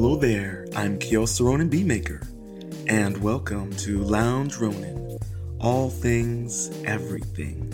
[0.00, 2.24] Hello there, I'm Koios Ronin Beatmaker,
[2.86, 5.18] and welcome to Lounge Ronin,
[5.58, 7.68] all things, everything.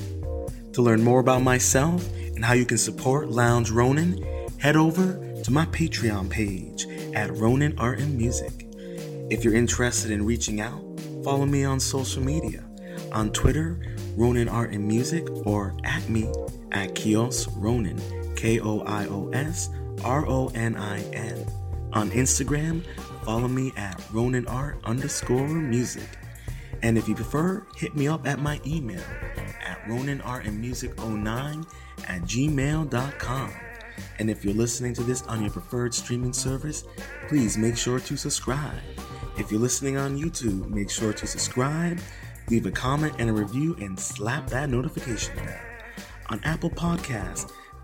[0.73, 4.25] To learn more about myself and how you can support Lounge Ronin,
[4.59, 8.69] head over to my Patreon page at Ronin Art and Music.
[9.29, 10.83] If you're interested in reaching out,
[11.25, 12.65] follow me on social media
[13.13, 13.79] on Twitter,
[14.17, 16.33] Ronin Art and Music, or at me
[16.73, 18.01] at Koios Ronin,
[18.35, 19.69] K O I O S
[20.03, 21.47] R O N I N.
[21.95, 22.85] On Instagram,
[23.25, 26.09] follow me at Ronin Art underscore music.
[26.83, 29.03] And if you prefer, hit me up at my email
[29.65, 31.67] at roninartandmusic09
[32.09, 33.53] at gmail.com.
[34.19, 36.85] And if you're listening to this on your preferred streaming service,
[37.29, 38.81] please make sure to subscribe.
[39.39, 42.01] If you're listening on YouTube, make sure to subscribe,
[42.51, 45.61] leave a comment and a review, and slap that notification bell.
[46.31, 47.53] On Apple Podcasts,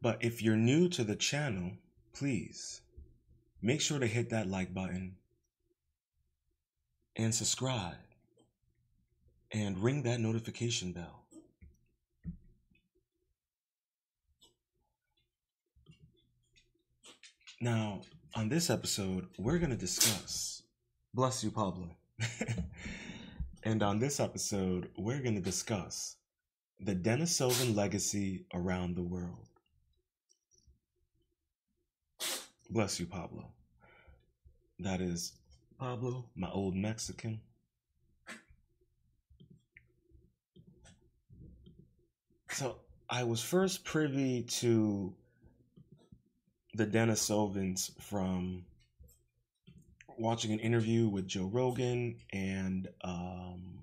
[0.00, 1.72] But if you're new to the channel,
[2.14, 2.80] please
[3.60, 5.16] make sure to hit that like button
[7.16, 7.96] and subscribe
[9.50, 11.24] and ring that notification bell.
[17.60, 18.02] Now,
[18.36, 20.62] on this episode, we're going to discuss.
[21.12, 21.96] Bless you, Pablo.
[23.64, 26.16] and on this episode, we're going to discuss
[26.78, 29.47] the Denisovan legacy around the world.
[32.70, 33.46] Bless you, Pablo.
[34.78, 35.32] That is
[35.78, 37.40] Pablo, my old Mexican.
[42.50, 42.76] So
[43.08, 45.14] I was first privy to
[46.74, 48.64] the Denisovans from
[50.18, 53.78] watching an interview with Joe Rogan and um,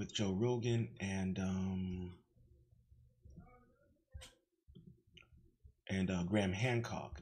[0.00, 2.12] with Joe Rogan and um,
[5.90, 7.20] and uh, Graham Hancock,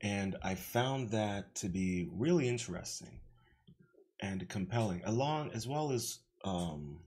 [0.00, 3.20] and I found that to be really interesting
[4.20, 7.00] and compelling, along as well as um,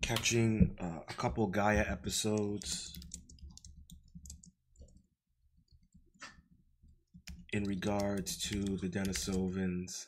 [0.00, 2.98] catching uh, a couple Gaia episodes
[7.52, 10.06] in regards to the Denisovans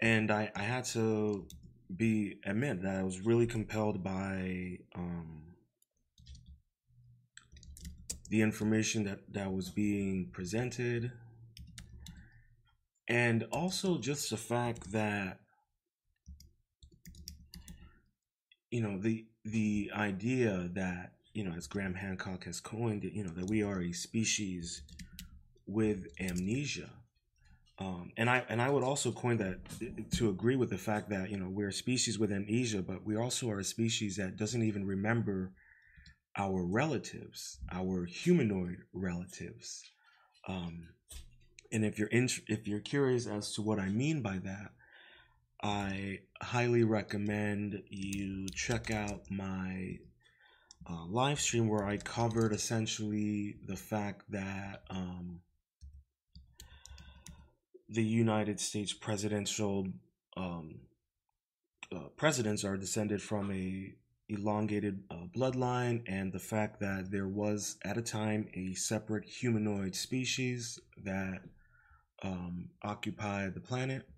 [0.00, 1.46] and I, I had to
[1.94, 5.42] be admit that I was really compelled by um,
[8.28, 11.12] the information that that was being presented,
[13.08, 15.40] and also just the fact that
[18.70, 23.24] you know the the idea that you know as Graham Hancock has coined it, you
[23.24, 24.82] know that we are a species
[25.66, 26.90] with amnesia
[27.80, 29.58] um, and I and I would also coin that
[30.12, 33.16] to agree with the fact that you know we're a species with amnesia, but we
[33.16, 35.52] also are a species that doesn't even remember
[36.36, 39.82] our relatives, our humanoid relatives.
[40.46, 40.88] Um,
[41.72, 44.72] and if you're in, if you're curious as to what I mean by that,
[45.62, 49.98] I highly recommend you check out my
[50.88, 54.82] uh, live stream where I covered essentially the fact that.
[54.90, 55.40] Um,
[57.90, 59.88] the United States presidential
[60.36, 60.76] um,
[61.94, 63.92] uh, presidents are descended from a
[64.28, 69.96] elongated uh, bloodline, and the fact that there was at a time a separate humanoid
[69.96, 71.40] species that
[72.22, 74.08] um, occupied the planet.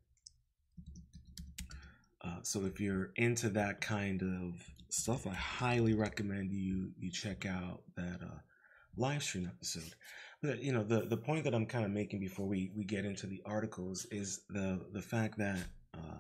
[2.23, 7.47] Uh, so if you're into that kind of stuff, I highly recommend you you check
[7.47, 8.39] out that uh,
[8.99, 9.95] live stream episode
[10.43, 13.05] the, you know the the point that I'm kind of making before we we get
[13.05, 15.59] into the articles is the the fact that
[15.95, 16.19] uh,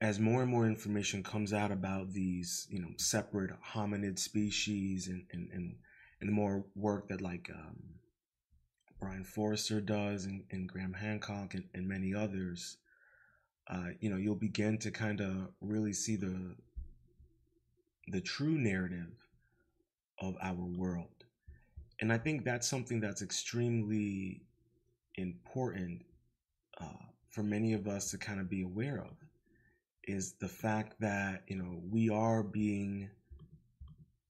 [0.00, 5.24] as more and more information comes out about these you know separate hominid species and
[5.32, 5.76] and and,
[6.20, 7.76] and the more work that like um,
[9.00, 12.78] Brien Foerster does and, and Graham Hancock and, and many others,
[13.68, 16.56] uh, you know, you'll begin to kind of really see the
[18.08, 19.12] the true narrative
[20.20, 21.17] of our world
[22.00, 24.42] and I think that's something that's extremely
[25.16, 26.04] important
[26.80, 29.16] uh, for many of us to kind of be aware of
[30.04, 33.10] is the fact that you know we are being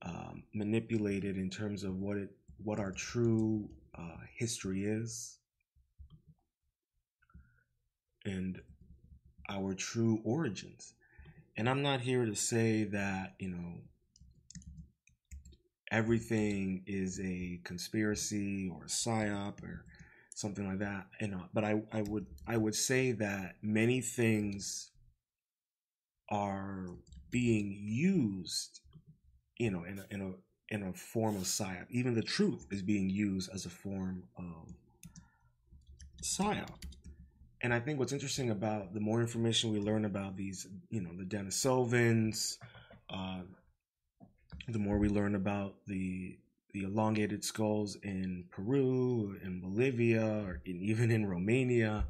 [0.03, 2.31] um, manipulated in terms of what it
[2.63, 5.39] what our true uh, history is
[8.25, 8.61] and
[9.49, 10.95] our true origins.
[11.57, 13.75] And I'm not here to say that you know
[15.91, 19.85] everything is a conspiracy or a psyop or
[20.35, 21.07] something like that.
[21.21, 24.91] And uh, but I, I would I would say that many things
[26.31, 26.87] are
[27.31, 28.81] being used,
[29.59, 31.87] you know, in a, in a in a form of psyop.
[31.91, 34.75] Even the truth is being used as a form of
[36.23, 36.75] psyop.
[37.63, 41.11] And I think what's interesting about the more information we learn about these, you know,
[41.17, 42.59] the Denisovans,
[43.11, 43.41] uh,
[44.69, 46.39] the more we learn about the
[46.75, 52.07] the elongated skulls in Peru, in Bolivia, or in, even in Romania,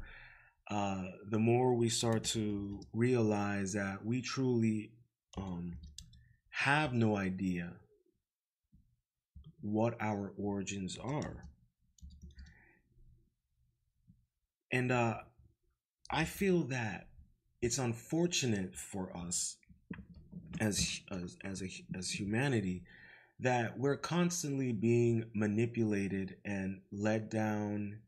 [0.69, 4.91] uh, the more we start to realize that we truly
[5.37, 5.77] um,
[6.49, 7.71] have no idea
[9.61, 11.45] what our origins are.
[14.71, 15.19] And uh,
[16.11, 17.07] I feel that
[17.61, 19.55] it's unfortunate for us
[20.59, 22.83] as as as, a, as humanity
[23.39, 27.99] that we're constantly being manipulated and led down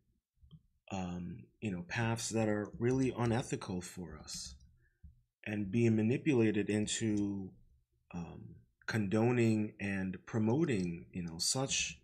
[0.91, 4.55] um, you know paths that are really unethical for us.
[5.45, 7.49] And being manipulated into
[8.13, 8.55] um,
[8.85, 11.97] condoning and promoting you know such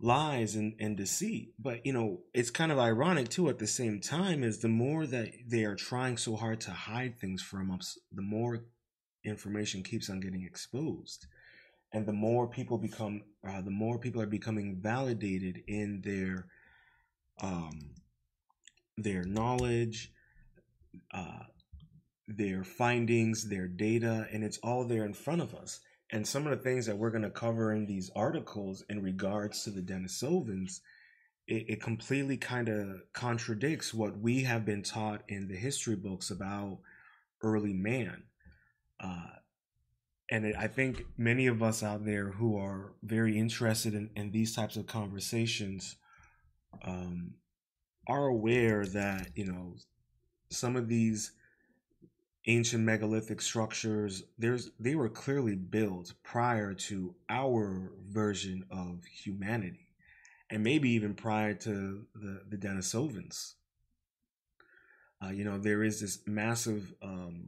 [0.00, 1.52] lies and, and deceit.
[1.58, 5.06] But you know it's kind of ironic too at the same time is the more
[5.06, 8.64] that they are trying so hard to hide things from us the more
[9.26, 11.26] information keeps on getting exposed.
[11.92, 16.46] And the more people become uh, the more people are becoming validated in their
[17.40, 17.78] um,
[18.96, 20.12] their knowledge
[21.12, 21.44] uh,
[22.26, 25.80] their findings their data and it's all there in front of us.
[26.10, 29.64] And some of the things that we're going to cover in these articles in regards
[29.64, 30.80] to the denisovans
[31.46, 36.30] it, it completely kind of contradicts what we have been taught in the history books
[36.30, 36.78] about
[37.42, 38.24] early man
[39.00, 39.26] uh,
[40.30, 44.30] and it, I think many of us out there who are very interested in, in
[44.32, 45.96] these types of conversations
[46.84, 47.34] um,
[48.08, 49.74] are aware that you know
[50.50, 51.32] some of these
[52.48, 59.88] ancient megalithic structures there's they were clearly built prior to our version of humanity
[60.50, 63.54] and maybe even prior to the the denisovans.
[65.24, 67.46] Uh, you know there is this massive um,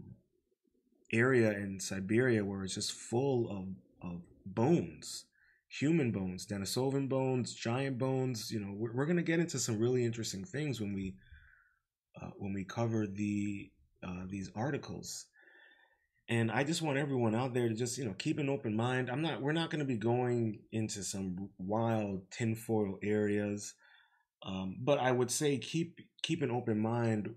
[1.12, 5.25] area in Siberia where it's just full of, of bones,
[5.69, 8.50] human bones, Denisovan bones, giant bones.
[8.50, 11.14] You know, we're, we're going to get into some really interesting things when we
[12.20, 13.70] uh, when we cover the
[14.02, 15.26] uh, these articles.
[16.31, 19.08] And I just want everyone out there to just you know keep an open mind.
[19.10, 19.40] I'm not.
[19.40, 23.75] We're not going to be going into some wild tinfoil areas,
[24.43, 27.34] um, but I would say keep keep an open mind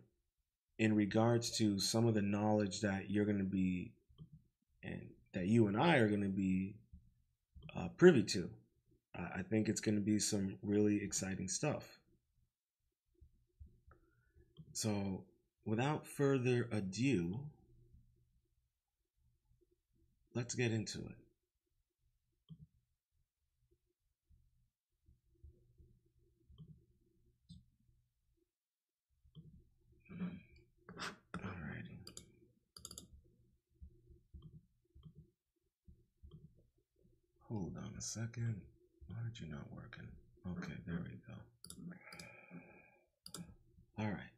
[0.82, 3.92] in regards to some of the knowledge that you're going to be
[4.84, 5.00] and
[5.32, 6.74] that you and I are going to be
[7.78, 8.50] uh, privy to.
[9.16, 11.84] I think it's going to be some really exciting stuff.
[14.74, 15.26] So,
[15.66, 17.40] without further ado,
[20.34, 21.16] let's get into it.
[37.52, 38.60] Hold on second.
[39.08, 40.08] Why are you not working?
[40.58, 41.34] Okay, there we go.
[44.00, 44.32] All right.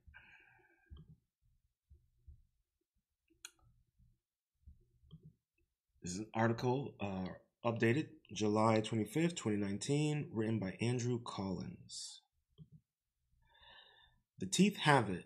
[6.02, 7.30] This is an article uh,
[7.66, 12.22] updated July 25th, 2019, written by Andrew Collins.
[14.40, 15.26] The Teeth Have It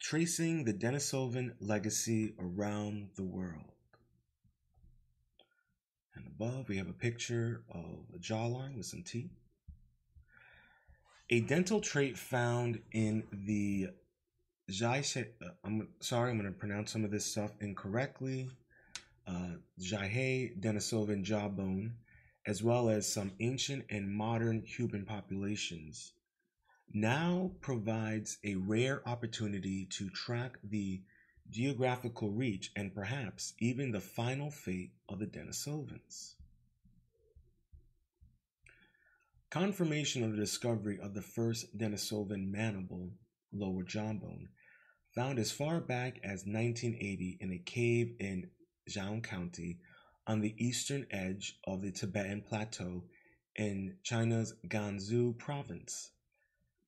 [0.00, 3.71] Tracing the Denisovan Legacy Around the World.
[6.14, 9.30] And above, we have a picture of a jawline with some teeth.
[11.30, 13.88] A dental trait found in the
[15.42, 18.50] uh, I'm sorry, I'm going to pronounce some of this stuff incorrectly.
[19.26, 21.94] Uh, Denisovan jawbone,
[22.46, 26.12] as well as some ancient and modern human populations,
[26.92, 31.02] now provides a rare opportunity to track the
[31.52, 36.34] geographical reach, and perhaps even the final fate of the Denisovans.
[39.50, 43.10] Confirmation of the discovery of the first Denisovan mandible
[43.52, 44.48] lower jawbone,
[45.14, 48.48] found as far back as 1980 in a cave in
[48.88, 49.78] Zhao County
[50.26, 53.04] on the eastern edge of the Tibetan Plateau
[53.56, 56.12] in China's Gansu province,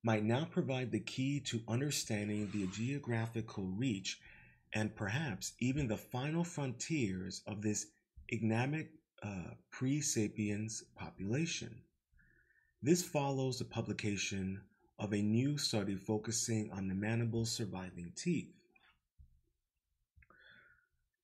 [0.02, 4.20] might now provide the key to understanding the geographical reach
[4.74, 7.86] and perhaps even the final frontiers of this
[8.32, 8.90] enigmatic
[9.22, 11.82] uh, pre sapiens population.
[12.82, 14.60] This follows the publication
[14.98, 18.52] of a new study focusing on the mandible surviving teeth.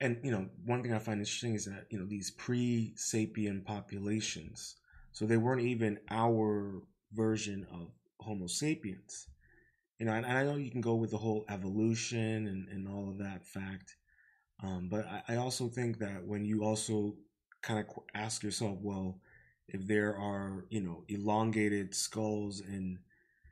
[0.01, 4.77] And you know, one thing I find interesting is that you know these pre-sapien populations,
[5.13, 7.91] so they weren't even our version of
[8.21, 9.27] Homo sapiens.
[10.01, 13.11] You know, and I know you can go with the whole evolution and, and all
[13.11, 13.97] of that fact,
[14.63, 17.17] um, but I, I also think that when you also
[17.61, 19.21] kind of ask yourself, well,
[19.69, 22.99] if there are you know elongated skulls in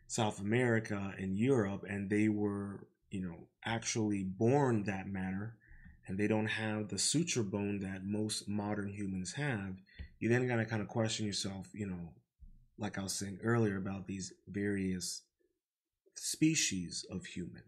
[0.07, 3.37] South America and Europe, and they were you know
[3.67, 5.59] actually born that manner,
[6.07, 9.77] and they don't have the suture bone that most modern humans have,
[10.19, 12.09] you then gotta kind of question yourself, you know,
[12.79, 15.25] like I was saying earlier about these various
[16.19, 17.63] species of human.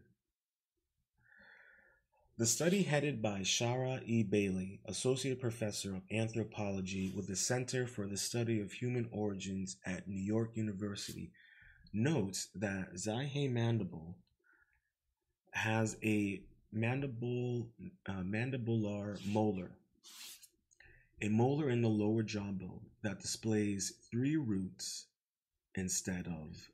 [2.41, 4.23] The study headed by Shara E.
[4.23, 10.09] Bailey, Associate Professor of Anthropology with the Center for the Study of Human Origins at
[10.09, 11.33] New York University,
[11.93, 14.17] notes that Xiahe mandible
[15.53, 16.43] has a
[16.73, 17.69] mandible
[18.09, 19.73] uh, mandibular molar,
[21.21, 25.09] a molar in the lower jawbone that displays three roots
[25.75, 26.71] instead of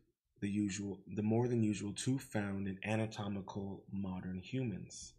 [0.46, 5.14] the usual, the more than usual two found in anatomical modern humans.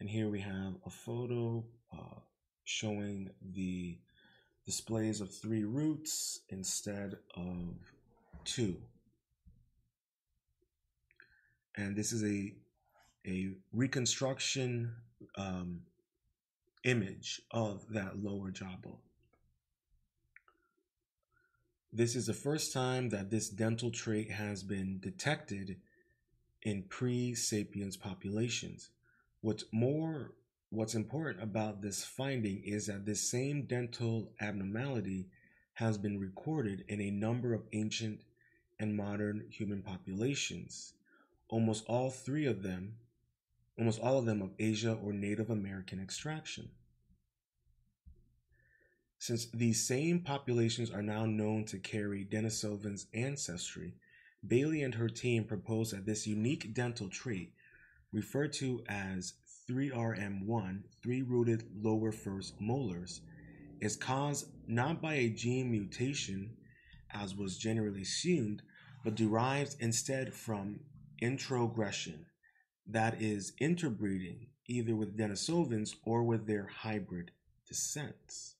[0.00, 2.20] And here we have a photo uh,
[2.64, 3.96] showing the
[4.66, 7.74] displays of three roots instead of
[8.44, 8.76] two.
[11.78, 12.52] And this is a,
[13.26, 14.92] a reconstruction
[15.38, 15.80] um,
[16.84, 19.03] image of that lower jawbone.
[21.96, 25.76] This is the first time that this dental trait has been detected
[26.62, 28.90] in pre-sapiens populations.
[29.42, 30.32] What's more,
[30.70, 35.28] what's important about this finding is that this same dental abnormality
[35.74, 38.22] has been recorded in a number of ancient
[38.80, 40.94] and modern human populations.
[41.48, 42.96] Almost all three of them,
[43.78, 46.70] almost all of them of Asia or Native American extraction.
[49.26, 53.94] Since these same populations are now known to carry Denisovan's ancestry,
[54.46, 57.54] Bailey and her team proposed that this unique dental trait
[58.12, 59.32] referred to as
[59.66, 63.22] 3RM1, three rooted lower first molars,
[63.80, 66.58] is caused not by a gene mutation,
[67.10, 68.60] as was generally assumed,
[69.04, 70.80] but derives instead from
[71.22, 72.26] introgression,
[72.86, 77.30] that is, interbreeding either with Denisovans or with their hybrid
[77.66, 78.53] descents.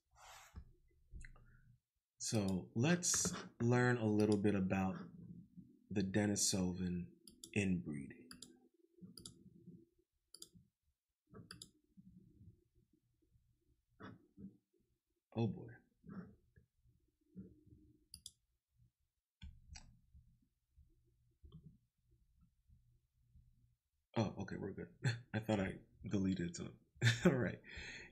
[2.24, 4.96] So let's learn a little bit about
[5.90, 7.04] the Denisovan
[7.52, 8.16] inbreeding.
[15.36, 15.68] Oh boy.
[24.16, 24.88] Oh, okay, we're good.
[25.34, 25.74] I thought I
[26.08, 26.70] deleted some.
[27.26, 27.60] all right,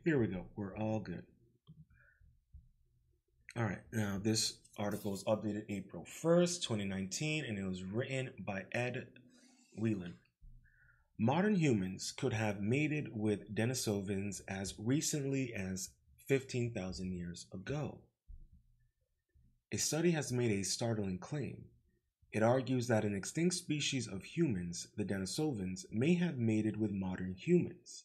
[0.05, 0.45] here we go.
[0.55, 1.25] We're all good.
[3.55, 8.65] All right, now this article was updated April 1st, 2019, and it was written by
[8.73, 9.09] Ed
[9.77, 10.15] Whelan.
[11.19, 15.91] Modern humans could have mated with Denisovans as recently as
[16.29, 17.99] 15,000 years ago.
[19.71, 21.67] A study has made a startling claim.
[22.33, 27.35] It argues that an extinct species of humans, the Denisovans, may have mated with modern
[27.35, 28.05] humans,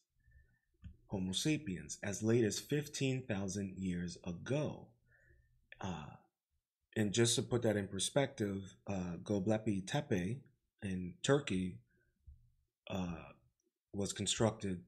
[1.05, 4.87] Homo sapiens, as late as 15,000 years ago.
[5.79, 6.05] Uh,
[6.95, 10.41] and just to put that in perspective, uh, Gobekli Tepe
[10.81, 11.77] in Turkey
[12.89, 13.31] uh,
[13.93, 14.81] was constructed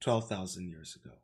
[0.00, 1.14] 12,000 years ago.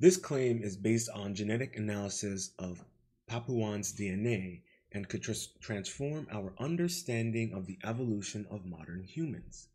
[0.00, 2.84] This claim is based on genetic analysis of
[3.26, 9.68] Papuan's DNA and could tr- transform our understanding of the evolution of modern humans.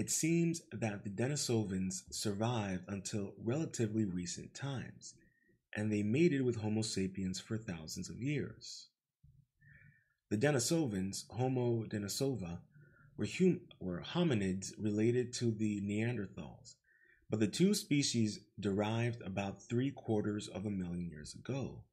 [0.00, 5.12] It seems that the Denisovans survived until relatively recent times,
[5.76, 8.88] and they mated with Homo sapiens for thousands of years.
[10.30, 12.60] The Denisovans, Homo denisova,
[13.18, 16.76] were, hum- were hominids related to the Neanderthals,
[17.28, 21.84] but the two species derived about three quarters of a million years ago,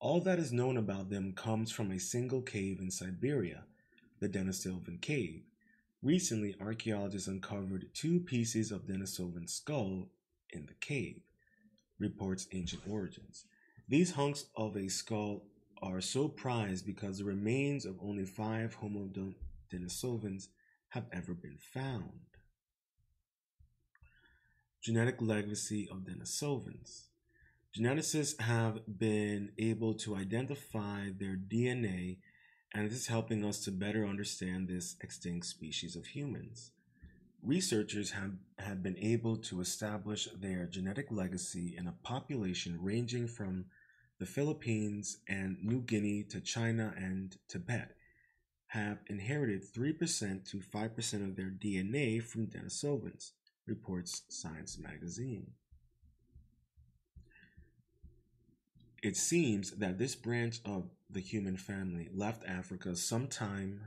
[0.00, 3.66] All that is known about them comes from a single cave in Siberia,
[4.20, 5.51] the Denisovan Cave.
[6.02, 10.08] Recently, archaeologists uncovered two pieces of Denisovan skull
[10.50, 11.20] in the cave,
[12.00, 13.44] reports Ancient Origins.
[13.88, 15.44] These hunks of a skull
[15.80, 19.08] are so prized because the remains of only five Homo
[19.72, 20.48] denisovans
[20.88, 22.20] have ever been found.
[24.82, 27.04] Genetic legacy of Denisovans.
[27.78, 32.18] Geneticists have been able to identify their DNA,
[32.74, 36.70] and this is helping us to better understand this extinct species of humans.
[37.42, 43.66] Researchers have, have been able to establish their genetic legacy in a population ranging from
[44.18, 47.96] the Philippines and New Guinea to China and Tibet,
[48.68, 53.32] have inherited 3% to 5% of their DNA from Denisovans,
[53.66, 55.50] reports Science magazine.
[59.02, 63.80] It seems that this branch of the human family left Africa sometime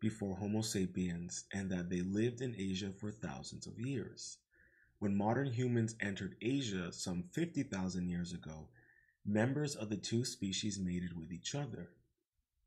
[0.00, 4.38] before Homo sapiens and that they lived in Asia for thousands of years.
[4.98, 8.68] When modern humans entered Asia some 50,000 years ago,
[9.26, 11.90] members of the two species mated with each other.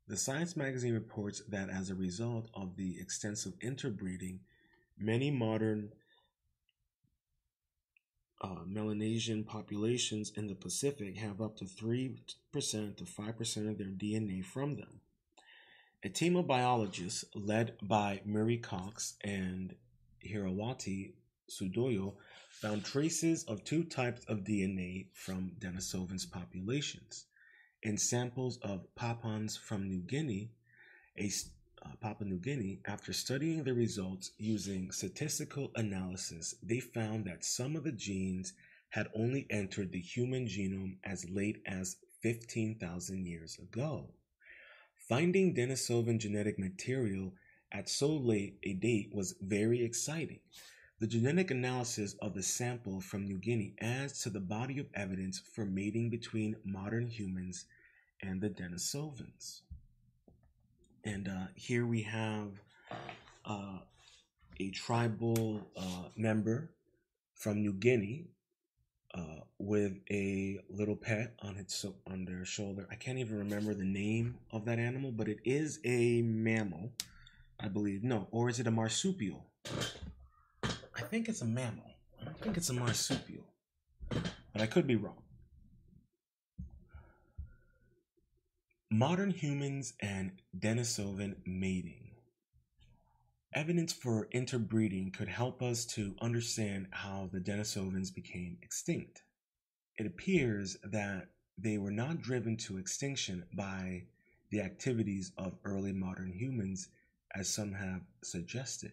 [0.06, 4.40] The Science magazine reports that as a result of the extensive interbreeding,
[4.98, 5.90] many modern
[8.40, 12.16] uh, Melanesian populations in the Pacific have up to 3%
[12.52, 15.00] to 5% of their DNA from them.
[16.02, 19.74] A team of biologists led by Murray Cox and
[20.26, 21.14] Herawati
[21.50, 22.14] Sudoyo
[22.50, 27.26] found traces of two types of DNA from Denisovan's populations.
[27.82, 30.50] In samples of Papuans from New Guinea,
[31.18, 31.30] a,
[31.84, 37.76] Uh, Papua New Guinea, after studying the results using statistical analysis, they found that some
[37.76, 38.54] of the genes
[38.88, 44.08] had only entered the human genome as late as 15,000 years ago.
[45.08, 47.34] Finding Denisovan genetic material
[47.70, 50.40] at so late a date was very exciting.
[51.00, 55.38] The genetic analysis of the sample from New Guinea adds to the body of evidence
[55.38, 57.66] for mating between modern humans
[58.22, 59.60] and the Denisovans.
[61.04, 62.48] And uh, here we have
[63.44, 63.78] uh,
[64.58, 66.70] a tribal uh, member
[67.34, 68.28] from New Guinea
[69.14, 72.86] uh, with a little pet on its on their shoulder.
[72.90, 76.92] I can't even remember the name of that animal, but it is a mammal,
[77.60, 78.02] I believe.
[78.02, 79.44] No, or is it a marsupial?
[80.64, 81.96] I think it's a mammal.
[82.20, 83.44] I don't think it's a marsupial,
[84.08, 85.23] but I could be wrong.
[88.96, 92.12] Modern humans and Denisovan mating.
[93.52, 99.24] Evidence for interbreeding could help us to understand how the Denisovans became extinct.
[99.98, 101.26] It appears that
[101.58, 104.04] they were not driven to extinction by
[104.52, 106.86] the activities of early modern humans,
[107.34, 108.92] as some have suggested.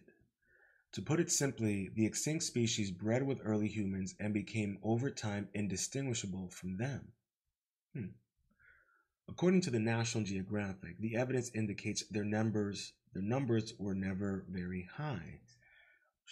[0.94, 5.48] To put it simply, the extinct species bred with early humans and became over time
[5.54, 7.12] indistinguishable from them.
[7.94, 8.06] Hmm.
[9.28, 14.88] According to the National Geographic, the evidence indicates their numbers their numbers were never very
[14.96, 15.40] high.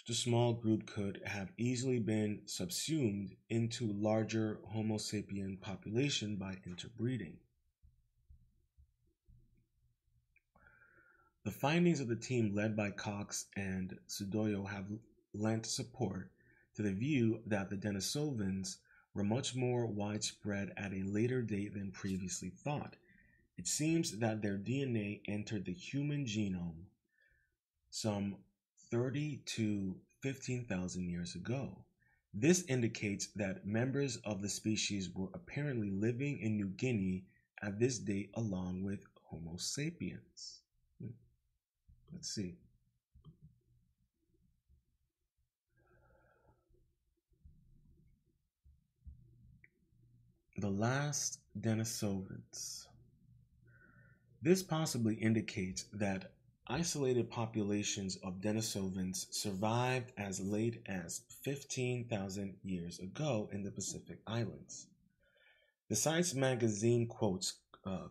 [0.07, 7.37] The small group could have easily been subsumed into larger Homo sapien population by interbreeding.
[11.45, 14.85] The findings of the team led by Cox and Sudoyo have
[15.33, 16.31] lent support
[16.75, 18.77] to the view that the Denisovans
[19.13, 22.95] were much more widespread at a later date than previously thought.
[23.57, 26.85] It seems that their DNA entered the human genome
[27.89, 28.37] some
[28.89, 31.77] 30 to 15,000 years ago.
[32.33, 37.25] This indicates that members of the species were apparently living in New Guinea
[37.61, 40.61] at this date along with Homo sapiens.
[40.99, 41.11] Hmm.
[42.13, 42.55] Let's see.
[50.61, 52.85] The last Denisovans.
[54.43, 56.33] This possibly indicates that
[56.67, 64.85] isolated populations of Denisovans survived as late as 15,000 years ago in the Pacific Islands.
[65.89, 68.09] The Science magazine quotes uh,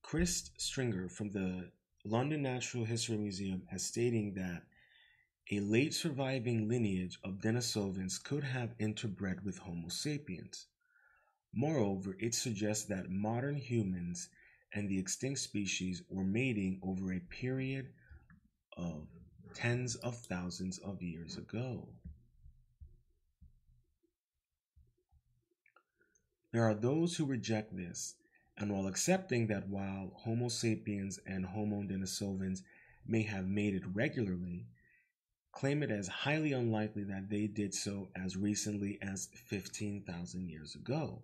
[0.00, 1.72] Chris Stringer from the
[2.04, 4.62] London Natural History Museum as stating that
[5.50, 10.66] a late surviving lineage of Denisovans could have interbred with Homo sapiens.
[11.54, 14.28] Moreover, it suggests that modern humans
[14.74, 17.88] and the extinct species were mating over a period
[18.76, 19.08] of
[19.54, 21.88] tens of thousands of years ago.
[26.52, 28.14] There are those who reject this
[28.60, 32.62] And while accepting that while Homo sapiens and Homo denisovans
[33.06, 34.66] may have mated regularly,
[35.52, 41.22] claim it as highly unlikely that they did so as recently as 15,000 years ago.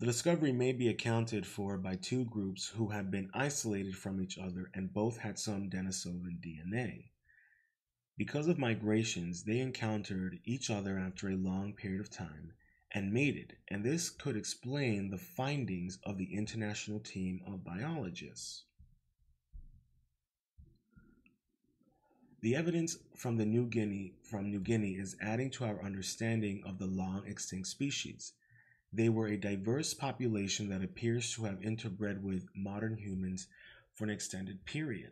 [0.00, 4.38] The discovery may be accounted for by two groups who had been isolated from each
[4.38, 7.10] other and both had some Denisovan DNA.
[8.16, 12.54] Because of migrations, they encountered each other after a long period of time
[12.90, 18.64] and mated, and this could explain the findings of the international team of biologists.
[22.40, 26.78] The evidence from the New Guinea from New Guinea is adding to our understanding of
[26.78, 28.32] the long extinct species.
[28.96, 33.48] They were a diverse population that appears to have interbred with modern humans
[33.94, 35.10] for an extended period.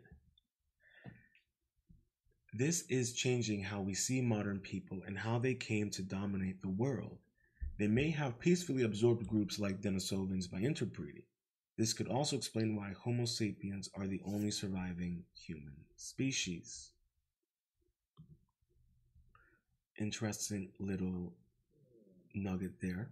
[2.53, 6.69] This is changing how we see modern people and how they came to dominate the
[6.69, 7.17] world.
[7.77, 11.23] They may have peacefully absorbed groups like Denisovans by interbreeding.
[11.77, 16.91] This could also explain why Homo sapiens are the only surviving human species.
[19.99, 21.33] Interesting little
[22.33, 23.11] nugget there.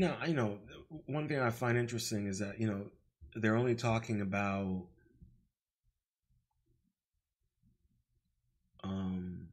[0.00, 0.56] No, I know
[1.04, 2.86] one thing I find interesting is that you know
[3.34, 4.86] they're only talking about
[8.82, 9.46] um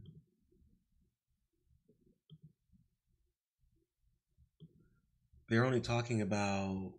[5.50, 6.94] they're only talking about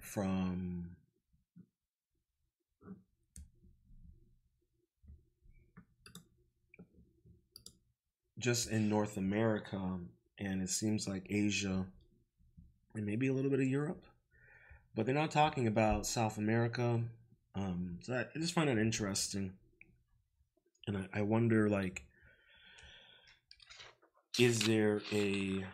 [0.00, 0.92] from
[8.38, 9.98] just in North America
[10.38, 11.84] and it seems like Asia
[12.96, 14.04] and maybe a little bit of Europe,
[14.94, 17.00] but they're not talking about South America.
[17.54, 19.52] Um, so I, just find that interesting,
[20.86, 22.04] and I, I wonder like,
[24.38, 25.64] is there a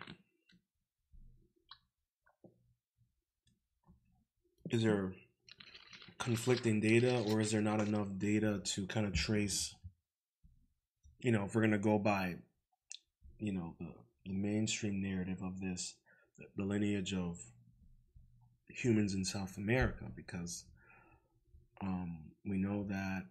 [4.69, 5.13] is there
[6.17, 9.75] conflicting data or is there not enough data to kind of trace
[11.19, 12.35] you know if we're going to go by
[13.39, 13.87] you know the,
[14.25, 15.95] the mainstream narrative of this
[16.55, 17.41] the lineage of
[18.67, 20.65] humans in South America because
[21.81, 23.23] um, we know that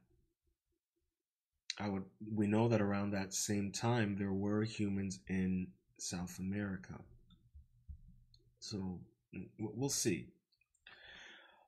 [1.79, 6.95] I would we know that around that same time there were humans in South America.
[8.59, 9.01] So
[9.59, 10.29] we'll see.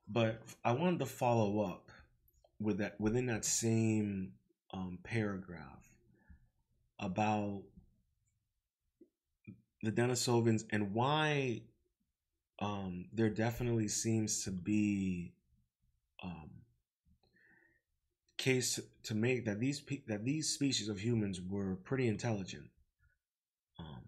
[0.06, 1.90] But I wanted to follow up
[2.60, 4.32] with that within that same
[4.72, 5.88] um, paragraph
[6.98, 7.62] about
[9.84, 11.62] the Denisovans and why
[12.60, 15.32] um, there definitely seems to be
[16.22, 16.50] um,
[18.36, 22.68] case to make that these that these species of humans were pretty intelligent.
[23.78, 24.02] Um,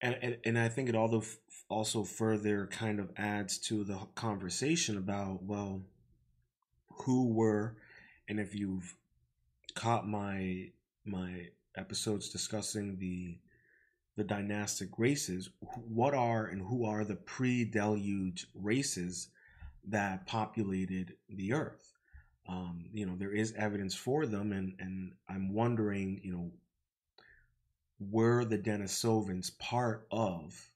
[0.00, 1.22] and, and and I think it also
[1.68, 5.82] also further kind of adds to the conversation about well,
[7.04, 7.76] who were,
[8.28, 8.94] and if you've
[9.74, 10.70] caught my
[11.04, 13.38] my episodes discussing the
[14.16, 19.28] the dynastic races, what are and who are the pre-deluge races
[19.86, 21.92] that populated the earth?
[22.48, 26.50] Um, you know, there is evidence for them, and and I'm wondering, you know,
[27.98, 30.70] were the Denisovans part of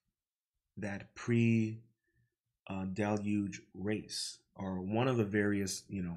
[0.76, 1.80] that pre
[2.92, 6.16] deluge race or one of the various, you know,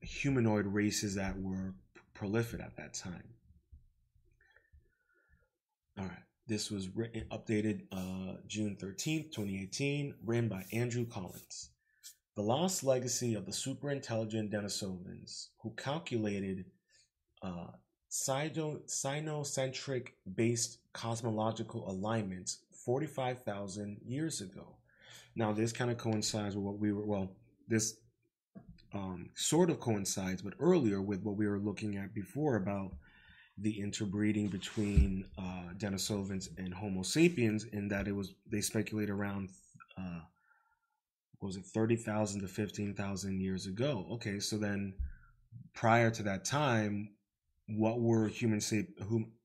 [0.00, 1.74] humanoid races that were
[2.14, 3.24] prolific at that time?
[5.98, 6.23] All right.
[6.46, 11.70] This was written, updated uh, June 13th, 2018, written by Andrew Collins.
[12.36, 16.66] The lost legacy of the superintelligent Denisovans, who calculated
[17.42, 17.68] uh,
[18.10, 24.76] cynocentric based cosmological alignments 45,000 years ago.
[25.36, 27.30] Now, this kind of coincides with what we were, well,
[27.68, 27.96] this
[28.92, 32.92] um, sort of coincides, but earlier with what we were looking at before about
[33.58, 39.50] the interbreeding between uh, Denisovans and Homo sapiens, in that it was they speculate around
[39.96, 40.20] uh,
[41.40, 44.06] was it thirty thousand to fifteen thousand years ago.
[44.12, 44.94] Okay, so then
[45.74, 47.10] prior to that time,
[47.68, 48.86] what were human sap-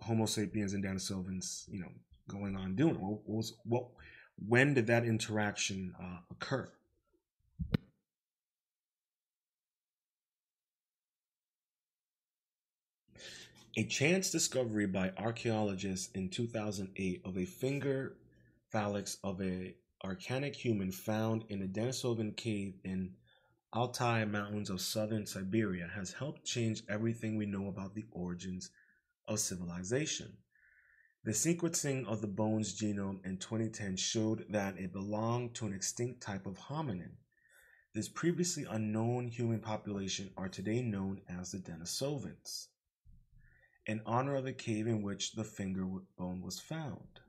[0.02, 1.91] Homo sapiens and Denisovans, you know,
[2.28, 2.95] going on doing?
[2.95, 3.86] What was what?
[4.48, 6.72] When did that interaction uh, occur?
[13.77, 18.17] A chance discovery by archaeologists in 2008 of a finger
[18.71, 23.13] phalanx of a archaic human found in a Denisovan cave in
[23.71, 28.71] Altai Mountains of southern Siberia has helped change everything we know about the origins
[29.27, 30.36] of civilization.
[31.23, 36.21] The sequencing of the bones genome in 2010 showed that it belonged to an extinct
[36.21, 37.12] type of hominin.
[37.93, 42.69] This previously unknown human population are today known as the Denisovans,
[43.89, 45.84] in honor of the cave in which the finger
[46.15, 47.21] bone was found.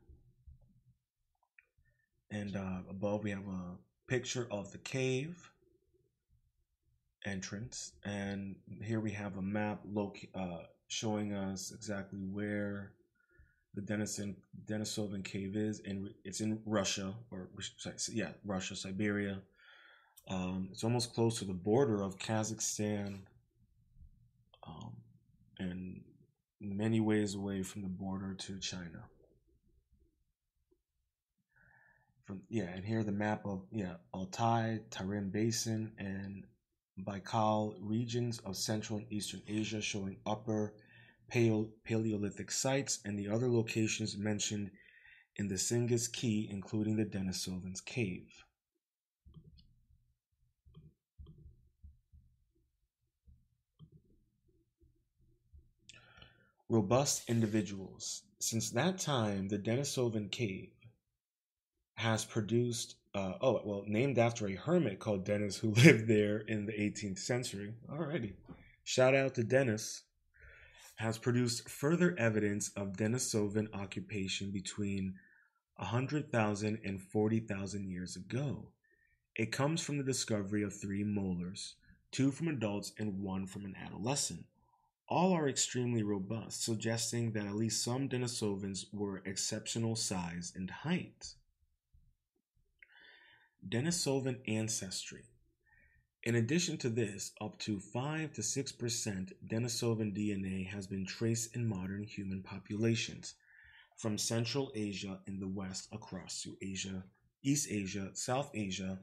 [2.31, 5.51] And uh, above we have a picture of the cave
[7.25, 9.81] entrance, and here we have a map
[10.35, 12.93] uh, showing us exactly where
[13.75, 17.49] the Denison Denisovan cave is, and it's in Russia, or
[18.13, 19.41] yeah, Russia, Siberia.
[20.29, 23.21] Um, it's almost close to the border of Kazakhstan,
[24.67, 24.93] um,
[25.59, 26.03] and
[26.61, 29.05] many ways away from the border to China.
[32.25, 36.47] From yeah, and here the map of yeah Altai, Tarim Basin, and
[37.03, 40.75] Baikal regions of Central and Eastern Asia, showing upper
[41.31, 44.71] Paleolithic sites and the other locations mentioned
[45.37, 48.45] in the Singhis Key, including the Denisovans Cave.
[56.71, 58.23] Robust individuals.
[58.39, 60.71] Since that time, the Denisovan Cave
[61.97, 66.67] has produced, uh, oh, well, named after a hermit called Denis who lived there in
[66.67, 67.75] the 18th century.
[67.91, 68.35] Alrighty.
[68.85, 70.05] Shout out to Denis
[70.95, 75.15] has produced further evidence of Denisovan occupation between
[75.75, 78.69] 100,000 and 40,000 years ago.
[79.35, 81.75] It comes from the discovery of three molars,
[82.13, 84.45] two from adults and one from an adolescent.
[85.11, 91.35] All are extremely robust, suggesting that at least some Denisovans were exceptional size and height.
[93.69, 95.25] Denisovan ancestry.
[96.23, 101.67] In addition to this, up to 5 to 6% Denisovan DNA has been traced in
[101.67, 103.35] modern human populations,
[103.97, 107.03] from Central Asia in the west across to Asia,
[107.43, 109.01] East Asia, South Asia,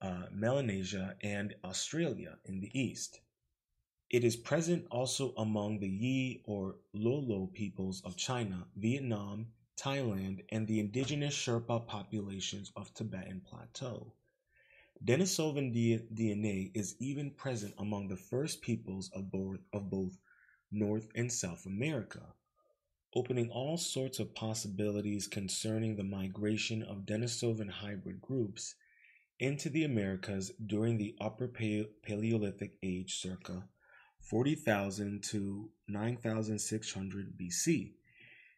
[0.00, 3.20] uh, Melanesia, and Australia in the east.
[4.14, 10.68] It is present also among the Yi or Lolo peoples of China, Vietnam, Thailand, and
[10.68, 14.12] the indigenous Sherpa populations of Tibetan Plateau.
[15.04, 20.16] Denisovan DNA is even present among the first peoples of both, of both
[20.70, 22.22] North and South America,
[23.16, 28.76] opening all sorts of possibilities concerning the migration of Denisovan hybrid groups
[29.40, 33.64] into the Americas during the Upper Paleolithic Age circa
[34.24, 37.92] 40,000 to 9,600 BC,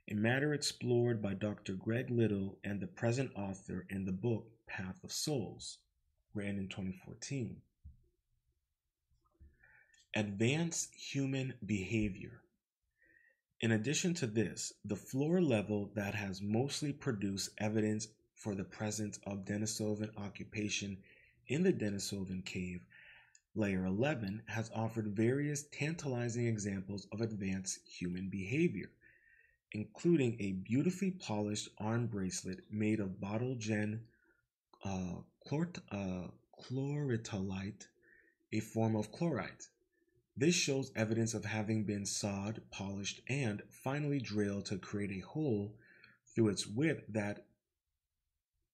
[0.09, 1.73] a matter explored by Dr.
[1.73, 5.79] Greg Little and the present author in the book Path of Souls
[6.35, 7.57] ran in 2014.
[10.15, 12.43] Advanced human behavior.
[13.61, 19.19] In addition to this, the floor level that has mostly produced evidence for the presence
[19.27, 20.99] of Denisovan occupation
[21.49, 22.87] in the Denisovan cave,
[23.57, 28.91] layer 11 has offered various tantalizing examples of advanced human behavior,
[29.73, 34.03] including a beautifully polished arm bracelet made of bottle gen
[34.85, 35.17] uh,
[35.91, 36.29] uh,
[36.63, 37.87] chloritolite,
[38.53, 39.69] a form of chlorite.
[40.37, 45.75] This shows evidence of having been sawed, polished, and finally drilled to create a hole
[46.35, 47.47] through its width that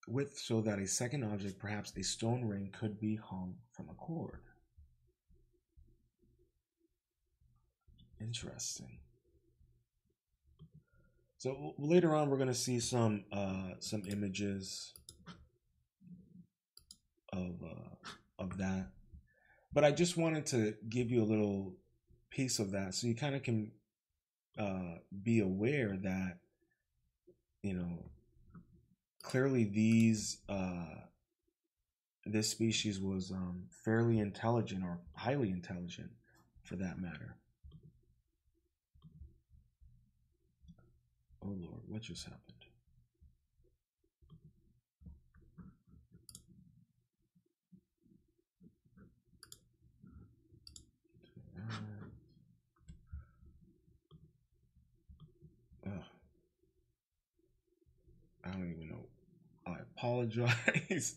[0.09, 3.95] width so that a second object, perhaps a stone ring, could be hung from a
[3.95, 4.41] cord.
[8.23, 8.99] Interesting.
[11.39, 14.93] So later on, we're going to see some uh, some images
[17.33, 18.91] of uh, of that.
[19.73, 21.75] But I just wanted to give you a little
[22.31, 23.73] piece of that so you kind of can
[24.57, 26.39] uh, be aware that
[27.63, 28.11] you know
[29.23, 30.95] clearly these uh,
[32.25, 36.11] this species was um, fairly intelligent or highly intelligent
[36.63, 37.37] for that matter.
[41.45, 42.53] Oh Lord, what just happened?
[58.45, 59.07] I don't even know.
[59.67, 61.15] I apologize.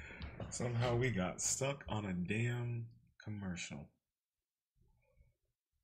[0.50, 2.86] Somehow we got stuck on a damn
[3.22, 3.88] commercial.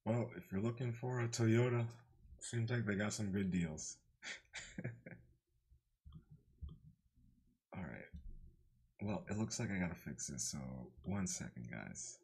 [0.04, 1.86] Well, if you're looking for a Toyota,
[2.44, 3.96] seems like they got some good deals.
[7.76, 8.08] All right.
[9.02, 10.58] Well, it looks like I gotta fix this, so
[11.04, 12.18] one second, guys.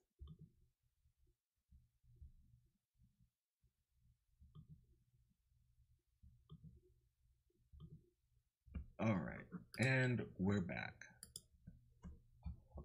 [8.98, 9.46] All right,
[9.78, 10.94] and we're back.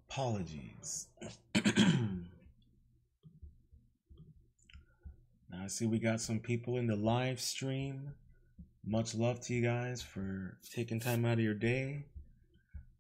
[0.10, 1.08] Apologies.
[1.56, 1.64] now
[5.66, 8.14] I see we got some people in the live stream.
[8.86, 12.06] Much love to you guys for taking time out of your day.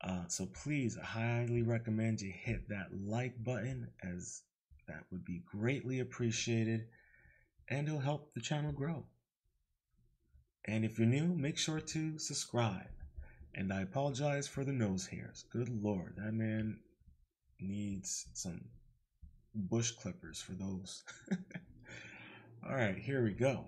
[0.01, 4.41] Uh, so please, I highly recommend you hit that like button as
[4.87, 6.87] that would be greatly appreciated
[7.69, 9.05] and it'll help the channel grow.
[10.65, 12.89] And if you're new, make sure to subscribe.
[13.53, 15.45] And I apologize for the nose hairs.
[15.51, 16.79] Good lord, that man
[17.59, 18.61] needs some
[19.53, 21.03] bush clippers for those.
[22.67, 23.65] All right, here we go.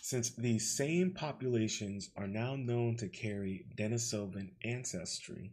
[0.00, 5.50] Since these same populations are now known to carry Denisovan ancestry,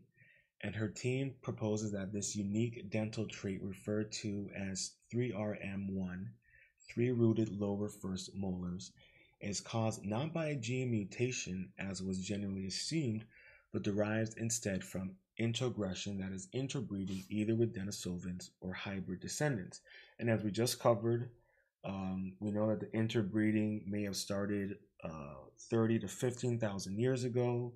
[0.61, 6.27] and her team proposes that this unique dental trait referred to as 3RM1,
[6.87, 8.91] three rooted lower first molars,
[9.41, 13.25] is caused not by a gene mutation as was generally assumed,
[13.71, 19.81] but derives instead from introgression, that is, interbreeding either with Denisovans or hybrid descendants.
[20.19, 21.31] And as we just covered,
[21.85, 25.35] um, we know that the interbreeding may have started uh,
[25.69, 27.73] 30 to 15,000 years ago.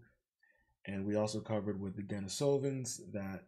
[0.85, 3.43] And we also covered with the Denisovans that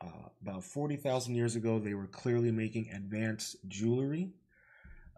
[0.00, 4.30] uh, about 40,000 years ago, they were clearly making advanced jewelry.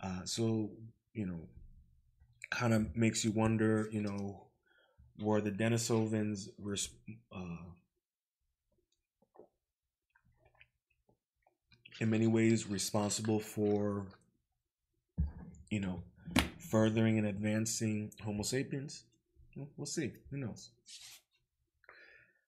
[0.02, 0.70] Uh, so,
[1.12, 1.48] you know,
[2.50, 4.46] kind of makes you wonder, you know,
[5.20, 6.48] were the Denisovans
[7.32, 7.38] uh,
[12.00, 14.06] in many ways responsible for,
[15.72, 16.02] you know,
[16.58, 19.04] furthering and advancing Homo sapiens?
[19.78, 20.12] We'll see.
[20.30, 20.68] Who knows?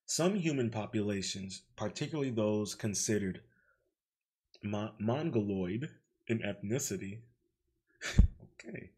[0.05, 3.41] Some human populations, particularly those considered
[4.63, 5.89] Mo- Mongoloid
[6.29, 7.21] in ethnicity,
[8.43, 8.91] okay,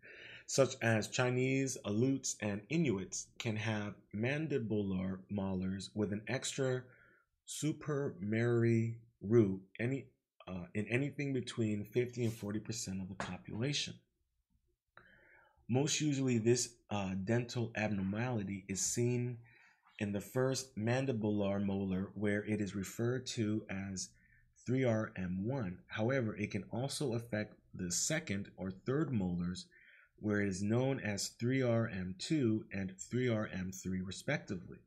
[0.49, 6.83] such as Chinese, Aleuts, and Inuits, can have mandibular molars with an extra
[7.45, 10.07] supernumerary root any,
[10.49, 13.95] uh, in anything between 50 and 40% of the population.
[15.69, 19.39] Most usually, this uh, dental abnormality is seen
[19.99, 24.11] in the first mandibular molar, where it is referred to as
[24.69, 25.77] 3RM1.
[25.89, 29.67] However, it can also affect the second or third molars
[30.19, 34.79] where it is known as 3RM2 and 3RM3 respectively.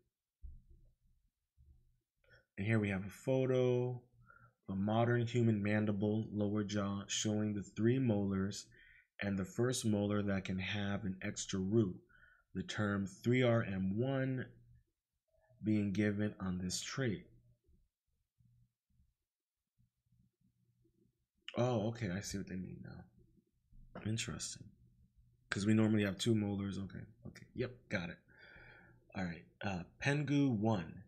[2.58, 4.02] And here we have a photo
[4.68, 8.66] of a modern human mandible lower jaw showing the three molars
[9.22, 11.96] and the first molar that can have an extra root.
[12.56, 14.46] The term 3RM1
[15.64, 17.26] being given on this trait.
[21.58, 24.02] Oh, okay, I see what they mean now.
[24.06, 24.64] Interesting
[25.50, 26.78] because we normally have two molars.
[26.78, 28.18] Okay, okay, yep, got it.
[29.16, 31.04] All right, uh, Penghu 1.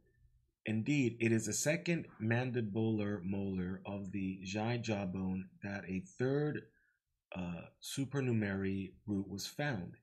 [0.65, 6.63] Indeed, it is the second mandibular molar of the Xiahe jawbone that a third
[7.35, 9.95] uh, supernumerary root was found,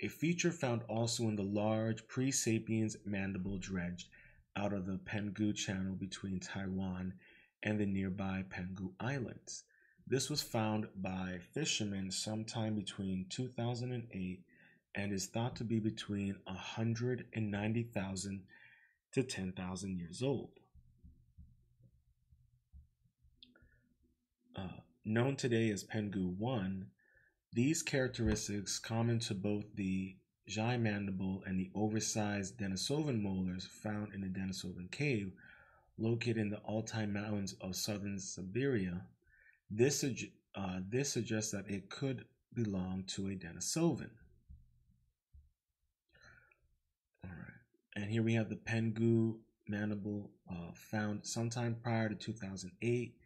[0.00, 4.08] a feature found also in the large pre sapiens mandible dredged
[4.56, 7.14] out of the Penghu Channel between Taiwan
[7.62, 9.64] and the nearby Penghu Islands.
[10.06, 14.44] This was found by fishermen sometime between 2008
[14.94, 18.42] and is thought to be between 190,000
[19.12, 20.50] to 10,000 years old.
[24.54, 24.68] Uh,
[25.06, 26.86] known today as Penghu 1,
[27.52, 30.16] these characteristics common to both the
[30.50, 35.32] Xiahe mandible and the oversized Denisovan molars found in the Denisovan cave
[35.96, 39.06] located in the Altai Mountains of southern Siberia
[39.70, 40.04] this,
[40.54, 44.10] uh, this suggests that it could belong to a Denisovan.
[47.24, 49.38] All right, and here we have the Penghu
[49.68, 53.16] mandible uh, found sometime prior to 2008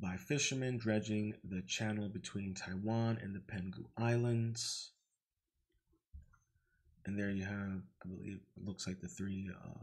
[0.00, 4.90] by fishermen dredging the channel between Taiwan and the Penghu Islands.
[7.06, 9.78] And there you have, I believe, it looks like the three uh,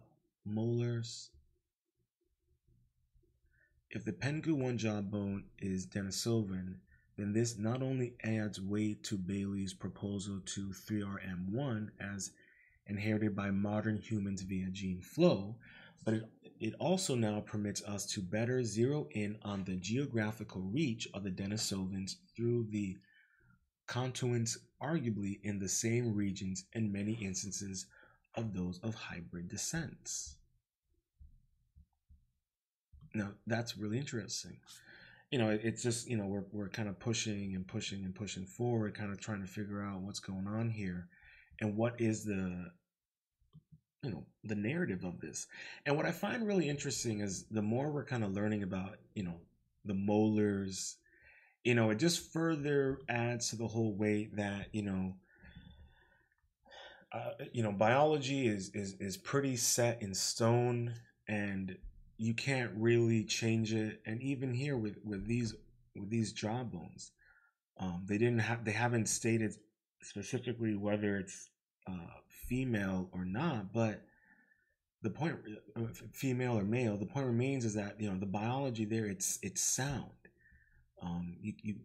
[0.45, 1.30] molars.
[3.89, 6.76] If the Penghu 1 jawbone is Denisovan,
[7.18, 12.32] then this not only adds weight to Bailey's proposal to 3RM1 as
[12.88, 15.55] inherited by modern humans via gene flow,
[16.03, 16.24] but it,
[16.64, 21.30] it also now permits us to better zero in on the geographical reach of the
[21.30, 22.95] Denisovans through the
[23.86, 27.88] continuance arguably in the same regions in many instances
[28.36, 30.38] of those of hybrid descents.
[33.14, 34.55] now that's really interesting.
[35.32, 38.45] You know, it's just you know we're we're kind of pushing and pushing and pushing
[38.45, 41.09] forward, kind of trying to figure out what's going on here,
[41.59, 42.72] and what is the
[44.03, 45.47] you know the narrative of this.
[45.85, 49.23] And what I find really interesting is the more we're kind of learning about you
[49.23, 49.39] know
[49.85, 50.97] the molars,
[51.63, 55.15] you know, it just further adds to the whole way that you know
[57.13, 60.93] uh, you know, biology is, is is pretty set in stone,
[61.27, 61.77] and
[62.17, 64.01] you can't really change it.
[64.05, 65.53] And even here with with these
[65.95, 67.11] with these jawbones,
[67.79, 69.53] um, they didn't have they haven't stated
[70.01, 71.49] specifically whether it's
[71.87, 72.17] uh,
[72.47, 74.01] female or not, but
[75.01, 75.37] the point
[76.13, 79.59] female or male the point remains is that you know the biology there it's it's
[79.59, 80.05] sound
[81.01, 81.75] um you, you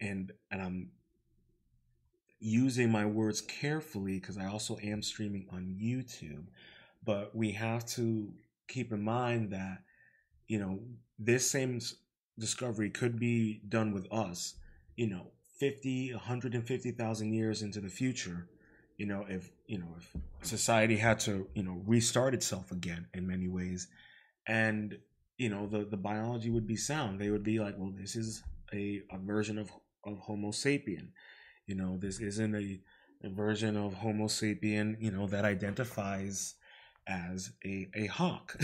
[0.00, 0.90] and and i'm
[2.44, 6.44] using my words carefully because I also am streaming on YouTube.
[7.02, 8.32] But we have to
[8.68, 9.78] keep in mind that,
[10.46, 10.80] you know,
[11.18, 11.80] this same
[12.38, 14.56] discovery could be done with us,
[14.96, 18.46] you know, 50, 150,000 years into the future.
[18.98, 23.26] You know, if, you know, if society had to, you know, restart itself again in
[23.26, 23.88] many ways.
[24.46, 24.98] And,
[25.38, 27.20] you know, the, the biology would be sound.
[27.20, 28.42] They would be like, well, this is
[28.72, 29.70] a, a version of,
[30.04, 31.08] of Homo sapien
[31.66, 32.80] you know, this isn't a,
[33.24, 36.54] a version of Homo sapien, you know, that identifies
[37.06, 38.56] as a, a hawk.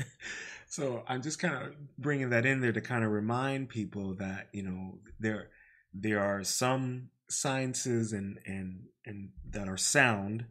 [0.68, 4.48] so I'm just kind of bringing that in there to kind of remind people that,
[4.52, 5.48] you know, there
[5.92, 10.44] there are some sciences and and and that are sound.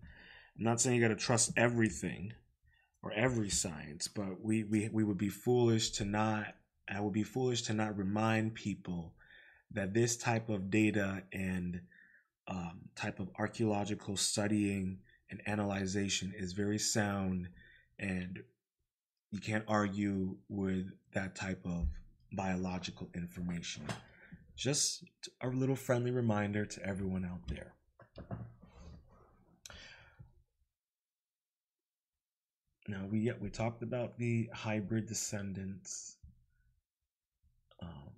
[0.58, 2.34] I'm not saying you got to trust everything
[3.02, 6.56] or every science, but we, we we would be foolish to not
[6.90, 9.14] I would be foolish to not remind people
[9.72, 11.82] that this type of data and
[12.48, 15.00] um, type of archaeological studying
[15.30, 17.48] and analyzation is very sound
[18.00, 18.40] and
[19.32, 21.88] you can't argue with that type of
[22.32, 23.84] biological information
[24.60, 25.04] just
[25.42, 27.74] a little friendly reminder to everyone out there
[32.88, 36.18] now we we talked about the hybrid descendants
[37.82, 38.12] um,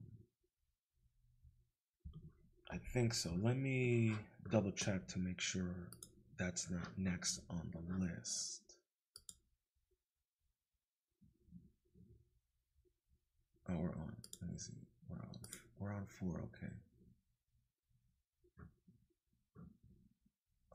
[2.72, 3.32] I think so.
[3.42, 4.16] Let me
[4.50, 5.76] double check to make sure
[6.38, 8.62] that's not next on the list.
[13.70, 14.16] Oh, we're on.
[14.42, 14.74] Let me see.
[15.10, 15.61] We're on.
[15.82, 16.36] We're on four.
[16.36, 16.72] Okay.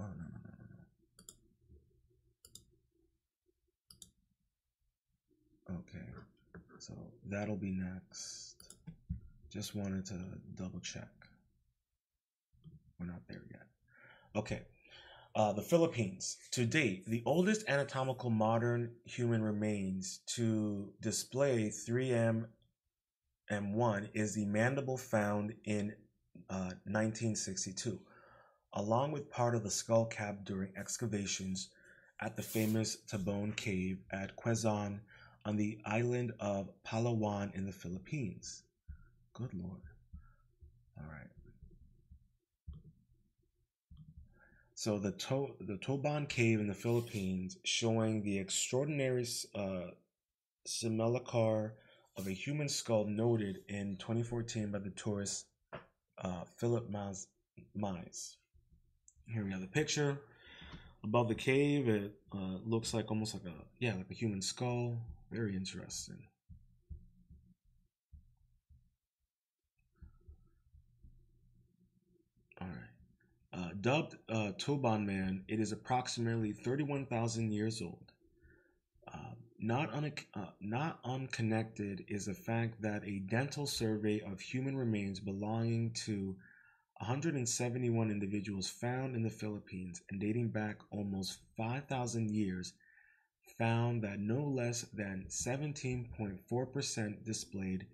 [0.00, 0.54] Oh no no no
[5.68, 5.78] no no.
[5.78, 6.07] Okay.
[6.80, 6.92] So
[7.28, 8.57] that'll be next.
[9.48, 10.18] Just wanted to
[10.57, 11.09] double check.
[12.98, 13.66] We're not there yet.
[14.34, 14.62] Okay.
[15.36, 16.38] Uh, the Philippines.
[16.52, 22.46] To date, the oldest anatomical modern human remains to display 3M
[23.51, 25.94] M1 is the mandible found in
[26.51, 28.01] uh, 1962,
[28.72, 31.70] along with part of the skull cap during excavations
[32.20, 35.01] at the famous Tabon Cave at Quezon
[35.44, 38.64] on the island of Palawan in the Philippines.
[39.32, 39.82] Good lord.
[40.99, 41.28] All right.
[44.74, 49.90] So the to- the Tabon Cave in the Philippines, showing the extraordinary uh,
[50.64, 51.72] simulacrum
[52.17, 55.47] of a human skull noted in 2014 by the tourist
[56.19, 58.37] uh, Philip Mize.
[59.27, 60.19] Here we have the picture.
[61.05, 64.99] Above the cave, it uh, looks like almost like a yeah, like a human skull.
[65.31, 66.17] Very interesting.
[72.61, 73.61] All right.
[73.61, 78.05] Uh, dubbed uh, Tabon Man, it is approximately 31,000 years old.
[79.59, 85.18] Not, un- uh, not unconnected is the fact that a dental survey of human remains
[85.20, 86.36] belonging to
[86.98, 92.72] 171 individuals found in the Philippines and dating back almost 5,000 years
[93.59, 97.86] found that no less than 17.4% displayed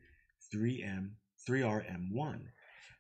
[0.52, 1.10] 3M
[1.48, 2.40] 3RM1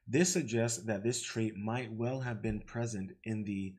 [0.06, 3.74] this suggests that this trait might well have been present in the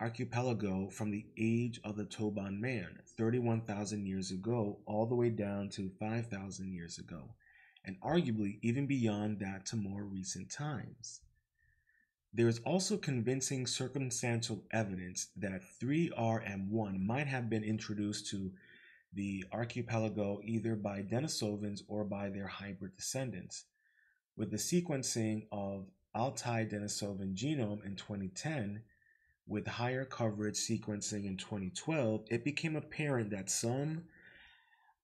[0.00, 5.68] archipelago from the age of the Tabon man, 31,000 years ago, all the way down
[5.70, 7.34] to 5,000 years ago,
[7.84, 11.20] and arguably even beyond that to more recent times.
[12.32, 18.52] There is also convincing circumstantial evidence that 3RM1 might have been introduced to
[19.12, 23.66] the archipelago either by Denisovans or by their hybrid descendants.
[24.36, 28.82] With the sequencing of Altai Denisovan genome in 2010,
[29.46, 34.04] with higher coverage sequencing in 2012, it became apparent that some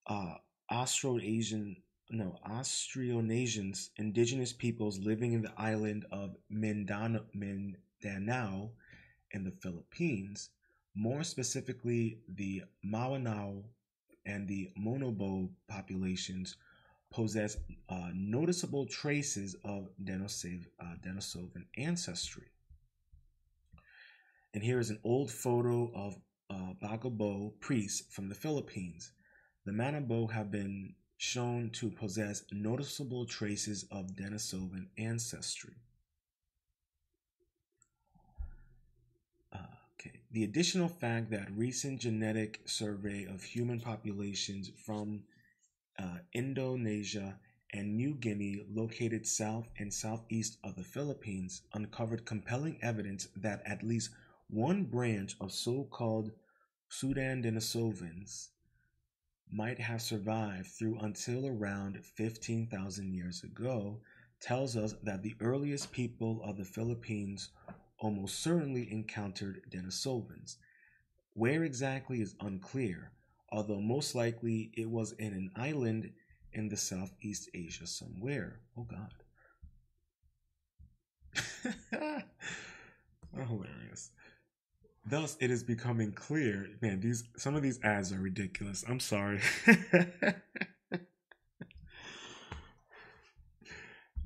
[0.07, 0.35] uh,
[0.71, 1.77] Austronesian
[2.11, 8.71] no Austronesians, indigenous peoples living in the island of Mindanao, Mindanao
[9.31, 10.51] in the Philippines,
[10.95, 13.63] more specifically the Mamanwa
[14.27, 16.57] and the Manobo populations,
[17.11, 17.57] possess
[17.89, 22.47] uh, noticeable traces of Denisovan, uh, Denisovan ancestry.
[24.53, 26.17] And here is an old photo of
[26.51, 29.13] uh, Bagobo priests from the Philippines.
[29.65, 35.75] The Manobo have been shown to possess noticeable traces of Denisovan ancestry.
[39.53, 39.59] Uh,
[39.95, 40.23] okay.
[40.33, 45.23] The additional fact that recent genetic survey of human populations from
[45.99, 47.39] uh, Indonesia
[47.73, 53.83] and New Guinea, located south and southeast of the Philippines, uncovered compelling evidence that at
[53.83, 54.11] least
[54.53, 56.33] one branch of so called
[56.89, 58.49] Sudan Denisovans
[59.53, 64.01] might have survived through until around 15,000 years ago
[64.41, 67.51] tells us that the earliest people of the Philippines
[67.99, 70.57] almost certainly encountered Denisovans.
[71.35, 73.13] Where exactly is unclear,
[73.53, 76.11] although most likely it was in an island
[76.53, 78.61] in the Southeast Asia somewhere.
[78.77, 79.15] Oh God.
[83.47, 84.11] hilarious.
[85.05, 86.69] Thus, it is becoming clear.
[86.83, 88.85] Man, these some of these ads are ridiculous.
[88.87, 89.41] I'm sorry.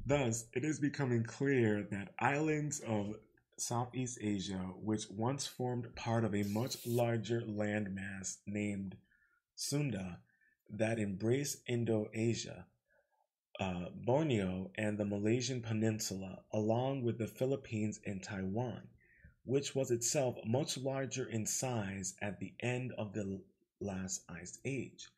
[0.06, 3.14] Thus, it is becoming clear that islands of
[3.56, 8.96] Southeast Asia, which once formed part of a much larger landmass named
[9.54, 10.18] Sunda,
[10.68, 12.66] that embraced Indo-Asia,
[13.60, 18.88] uh, Borneo, and the Malaysian Peninsula, along with the Philippines and Taiwan,
[19.44, 23.40] which was itself much larger in size at the end of the
[23.80, 25.08] last ice age.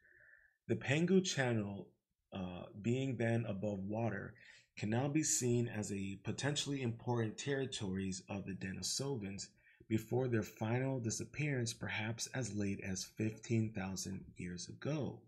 [0.69, 1.89] The Penghu Channel,
[2.33, 4.35] uh, being then above water,
[4.77, 9.49] can now be seen as a potentially important territories of the Denisovans
[9.89, 15.21] before their final disappearance, perhaps as late as 15,000 years ago.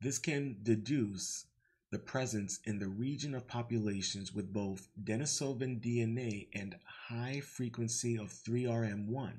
[0.00, 1.46] This can deduce
[1.92, 8.32] the presence in the region of populations with both Denisovan DNA and high frequency of
[8.32, 9.34] 3RM1,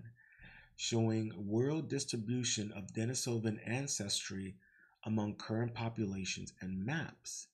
[0.75, 4.55] showing world distribution of Denisovan ancestry
[5.03, 7.47] among current populations and maps,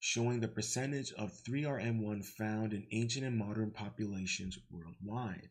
[0.00, 5.50] showing the percentage of 3RM1 found in ancient and modern populations worldwide.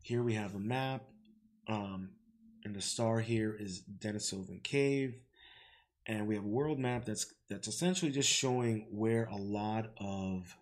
[0.00, 1.02] Here we have a map,
[1.66, 2.10] um,
[2.64, 5.16] and the star here is Denisovan Cave
[6.06, 10.56] and we have a world map that's that's essentially just showing where a lot of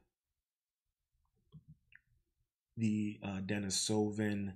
[2.76, 4.52] the uh, Denisovan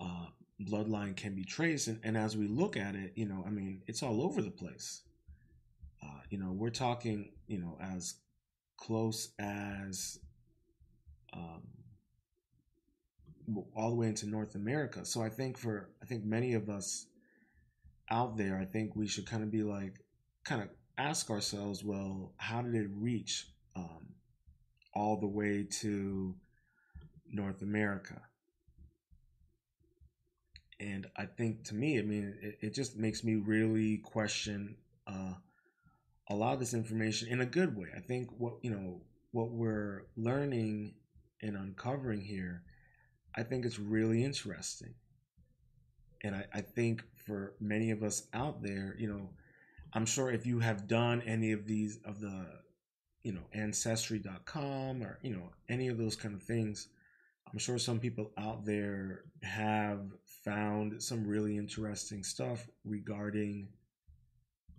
[0.00, 0.26] uh,
[0.60, 3.82] bloodline can be traced, and, and as we look at it, you know, I mean,
[3.86, 5.02] it's all over the place.
[6.02, 8.14] Uh, you know, we're talking, you know, as
[8.76, 10.18] close as
[11.32, 11.62] um,
[13.74, 15.04] all the way into North America.
[15.04, 17.06] So I think for I think many of us
[18.10, 19.94] out there, I think we should kind of be like,
[20.44, 23.46] kind of ask ourselves, well, how did it reach
[23.76, 24.08] um,
[24.94, 26.34] all the way to
[27.30, 28.20] North America?
[30.80, 34.76] And I think to me, I mean, it, it just makes me really question
[35.06, 35.34] uh,
[36.28, 37.88] a lot of this information in a good way.
[37.96, 39.00] I think what, you know,
[39.32, 40.94] what we're learning
[41.42, 42.62] and uncovering here,
[43.34, 44.94] I think it's really interesting.
[46.24, 49.28] And I, I think for many of us out there, you know,
[49.92, 52.46] I'm sure if you have done any of these of the,
[53.22, 56.88] you know, ancestry.com or, you know, any of those kind of things,
[57.52, 60.00] I'm sure some people out there have
[60.44, 63.68] found some really interesting stuff regarding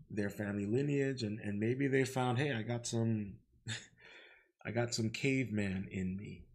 [0.10, 3.36] their family lineage and, and maybe they found, hey, I got some
[4.66, 6.48] I got some caveman in me.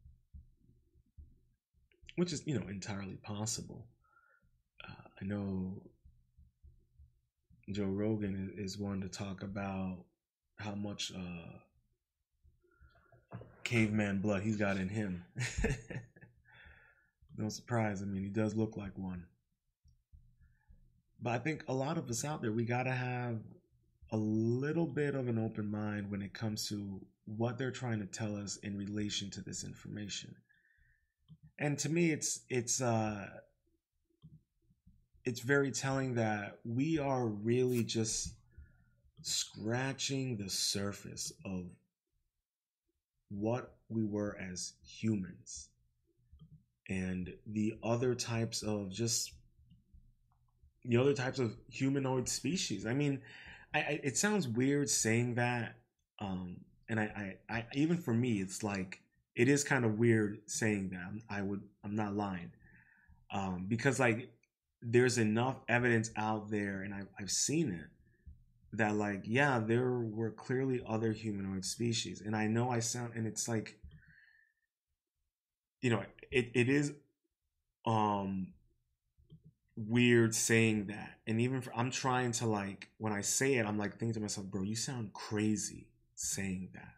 [2.17, 3.87] Which is, you know, entirely possible.
[5.21, 5.83] I know
[7.71, 10.05] Joe Rogan is one to talk about
[10.59, 11.59] how much uh,
[13.65, 15.25] caveman blood he's got in him.
[17.37, 18.03] no surprise.
[18.03, 19.25] I mean, he does look like one.
[21.23, 23.41] But I think a lot of us out there, we got to have
[24.13, 28.07] a little bit of an open mind when it comes to what they're trying to
[28.07, 30.35] tell us in relation to this information.
[31.59, 33.27] And to me, it's it's uh,
[35.31, 38.35] it's very telling that we are really just
[39.23, 41.67] scratching the surface of
[43.29, 45.69] what we were as humans
[46.89, 49.31] and the other types of just
[50.85, 52.85] the other types of humanoid species.
[52.85, 53.21] I mean,
[53.73, 55.77] I, I it sounds weird saying that,
[56.19, 56.57] um,
[56.89, 58.99] and I, I, I even for me, it's like
[59.37, 61.23] it is kind of weird saying that.
[61.33, 62.51] I would, I'm not lying,
[63.33, 64.29] um, because like
[64.83, 67.87] there's enough evidence out there, and I've, I've seen it
[68.73, 73.27] that like yeah, there were clearly other humanoid species, and I know I sound, and
[73.27, 73.79] it's like,
[75.83, 76.93] you know, it, it is,
[77.87, 78.49] um
[79.89, 81.19] weird saying that.
[81.27, 84.21] And even for, I'm trying to like when I say it, I'm like thinking to
[84.21, 86.93] myself, bro, you sound crazy saying that.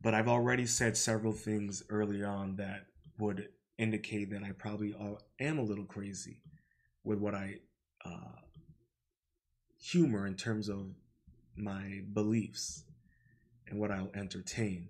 [0.00, 2.86] But I've already said several things early on that
[3.18, 4.94] would indicate that I probably
[5.40, 6.42] am a little crazy
[7.04, 7.56] with what I
[8.04, 8.40] uh,
[9.80, 10.86] humor in terms of
[11.56, 12.84] my beliefs
[13.68, 14.88] and what I'll entertain.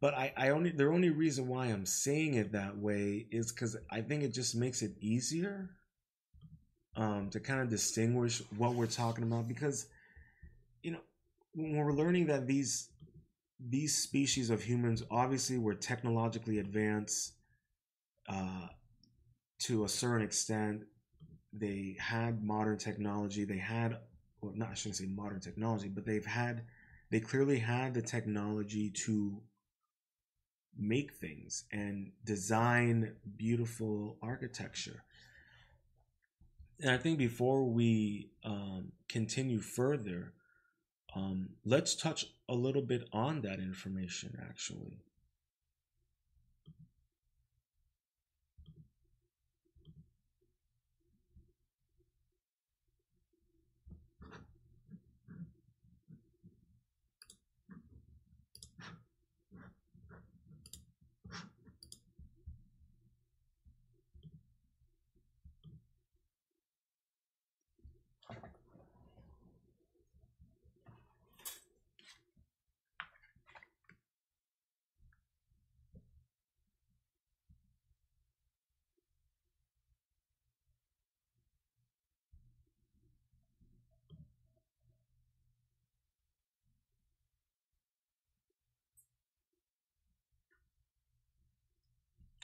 [0.00, 3.76] But I, I only the only reason why I'm saying it that way is because
[3.90, 5.70] I think it just makes it easier
[6.96, 9.86] um, to kind of distinguish what we're talking about because
[10.82, 11.00] you know
[11.54, 12.90] when we're learning that these
[13.58, 17.32] these species of humans obviously were technologically advanced
[18.28, 18.66] uh,
[19.60, 20.82] to a certain extent
[21.56, 23.98] they had modern technology they had
[24.40, 26.64] well not i shouldn't say modern technology but they've had
[27.10, 29.40] they clearly had the technology to
[30.76, 35.04] make things and design beautiful architecture
[36.80, 40.32] and I think before we um, continue further,
[41.14, 44.98] um, let's touch a little bit on that information actually.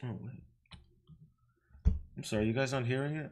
[0.03, 0.43] Oh wait.
[2.17, 3.31] I'm sorry, you guys aren't hearing it?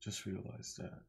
[0.00, 1.02] Just realized that.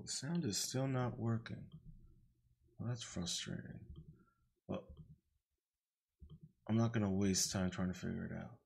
[0.00, 1.64] The sound is still not working.
[2.78, 3.80] Well, that's frustrating.
[4.66, 4.84] Well,
[6.68, 8.56] I'm not going to waste time trying to figure it out.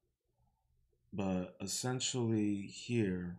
[1.12, 3.39] But essentially, here,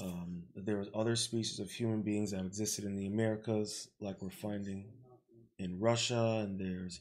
[0.00, 4.30] um, there are other species of human beings that existed in the Americas, like we're
[4.30, 4.86] finding
[5.58, 7.00] in Russia, and there's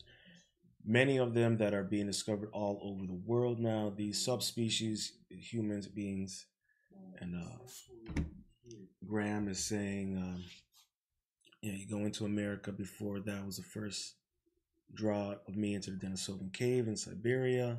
[0.85, 3.93] many of them that are being discovered all over the world now.
[3.95, 6.45] These subspecies, humans, beings,
[7.19, 8.21] and uh,
[9.07, 10.43] Graham is saying, um,
[11.71, 14.15] know, you go into America before that was the first
[14.93, 17.77] draw of me into the Denisovan cave in Siberia.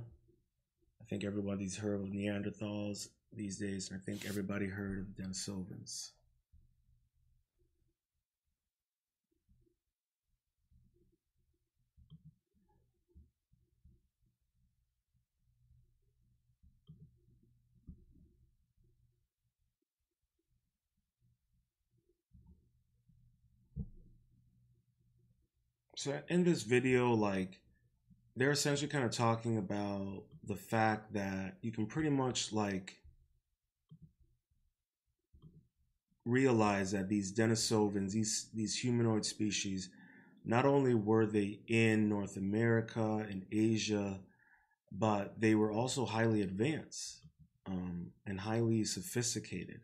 [1.00, 6.10] I think everybody's heard of Neanderthals these days, and I think everybody heard of Denisovans.
[26.06, 27.58] So in this video, like
[28.36, 32.98] they're essentially kind of talking about the fact that you can pretty much like
[36.24, 39.90] realize that these Denisovans, these these humanoid species,
[40.44, 44.20] not only were they in North America and Asia,
[44.92, 47.26] but they were also highly advanced
[47.66, 49.80] um, and highly sophisticated.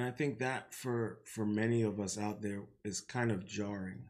[0.00, 4.04] And I think that for for many of us out there is kind of jarring.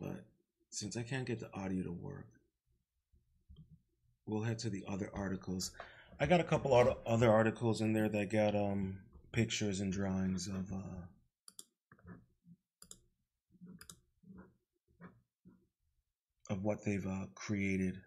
[0.00, 0.24] But
[0.70, 2.28] since I can't get the audio to work,
[4.24, 5.72] we'll head to the other articles.
[6.18, 8.96] I got a couple other articles in there that got um
[9.32, 11.04] pictures and drawings of uh
[16.48, 18.00] of what they've uh, created.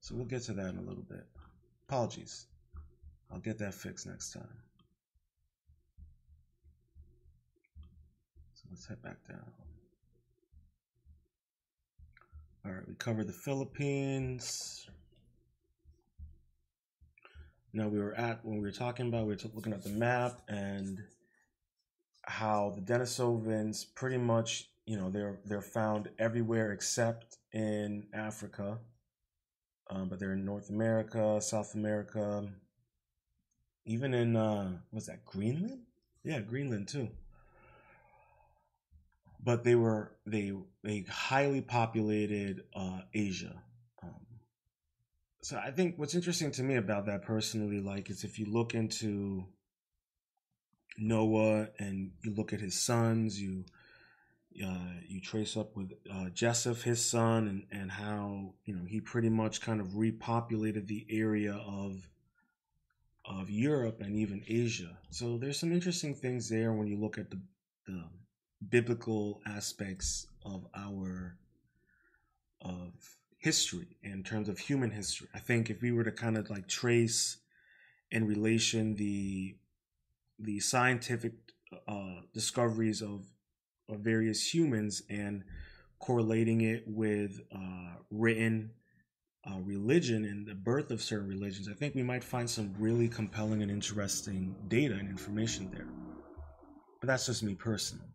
[0.00, 1.26] So we'll get to that in a little bit.
[1.90, 2.46] Apologies.
[3.32, 4.62] I'll get that fixed next time.
[8.54, 9.42] So let's head back down.
[12.64, 14.86] All right, we covered the Philippines.
[17.72, 20.42] Now we were at when we were talking about we were looking at the map
[20.46, 21.00] and
[22.22, 28.78] how the Denisovans pretty much you know they're they're found everywhere except in Africa,
[29.90, 32.48] um, but they're in North America, South America,
[33.84, 35.80] even in uh, was that Greenland?
[36.22, 37.08] Yeah, Greenland too.
[39.42, 40.52] But they were they
[40.84, 43.62] they highly populated uh, Asia.
[44.02, 44.26] Um,
[45.42, 48.74] so I think what's interesting to me about that personally, like, is if you look
[48.74, 49.46] into
[50.98, 53.64] Noah and you look at his sons, you
[54.64, 56.26] uh, you trace up with uh,
[56.82, 61.54] his son, and, and how you know he pretty much kind of repopulated the area
[61.54, 62.08] of
[63.24, 64.98] of Europe and even Asia.
[65.10, 67.40] So there's some interesting things there when you look at the,
[67.86, 68.04] the
[68.68, 71.36] biblical aspects of our
[72.62, 72.92] of
[73.38, 75.28] history in terms of human history.
[75.34, 77.38] I think if we were to kind of like trace
[78.10, 79.56] in relation the
[80.38, 81.34] the scientific
[81.86, 83.24] uh, discoveries of
[83.90, 85.44] of various humans and
[85.98, 88.70] correlating it with uh, written
[89.46, 93.08] uh, religion and the birth of certain religions, I think we might find some really
[93.08, 95.88] compelling and interesting data and information there.
[97.00, 98.06] But that's just me personally.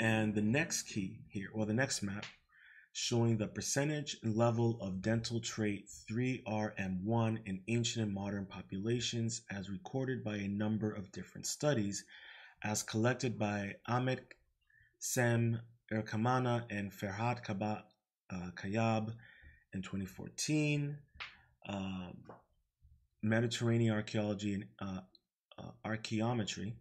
[0.00, 2.24] And the next key here, or the next map,
[2.92, 9.70] showing the percentage and level of dental trait 3RM1 in ancient and modern populations as
[9.70, 12.04] recorded by a number of different studies
[12.62, 14.20] as collected by Amit
[14.98, 15.60] Sem
[15.92, 17.84] Erkamana and Ferhat Kaba,
[18.30, 19.14] uh, Kayab
[19.72, 20.96] in 2014.
[21.68, 22.16] Um,
[23.22, 25.00] Mediterranean archaeology and uh,
[25.58, 26.72] uh, archaeometry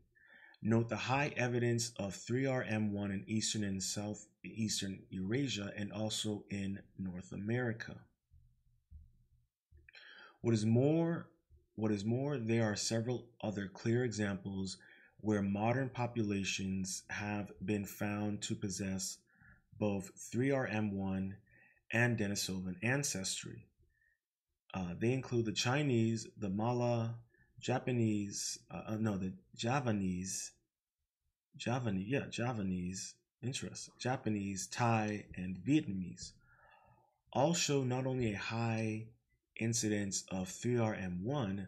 [0.61, 7.31] note the high evidence of 3RM1 in eastern and southeastern Eurasia and also in North
[7.31, 7.95] America.
[10.41, 11.27] What is more,
[11.75, 14.77] what is more, there are several other clear examples
[15.21, 19.17] where modern populations have been found to possess
[19.77, 21.33] both 3RM1
[21.91, 23.65] and Denisovan ancestry.
[24.73, 27.15] Uh, they include the Chinese, the Mala,
[27.59, 30.51] Japanese, uh, no, the Javanese,
[31.57, 36.31] Javanese, yeah, Javanese, interesting, Japanese, Thai, and Vietnamese.
[37.33, 39.07] All show not only a high
[39.59, 41.67] incidence of 3RM1,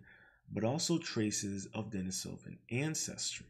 [0.53, 3.45] but also traces of Denisovan ancestry.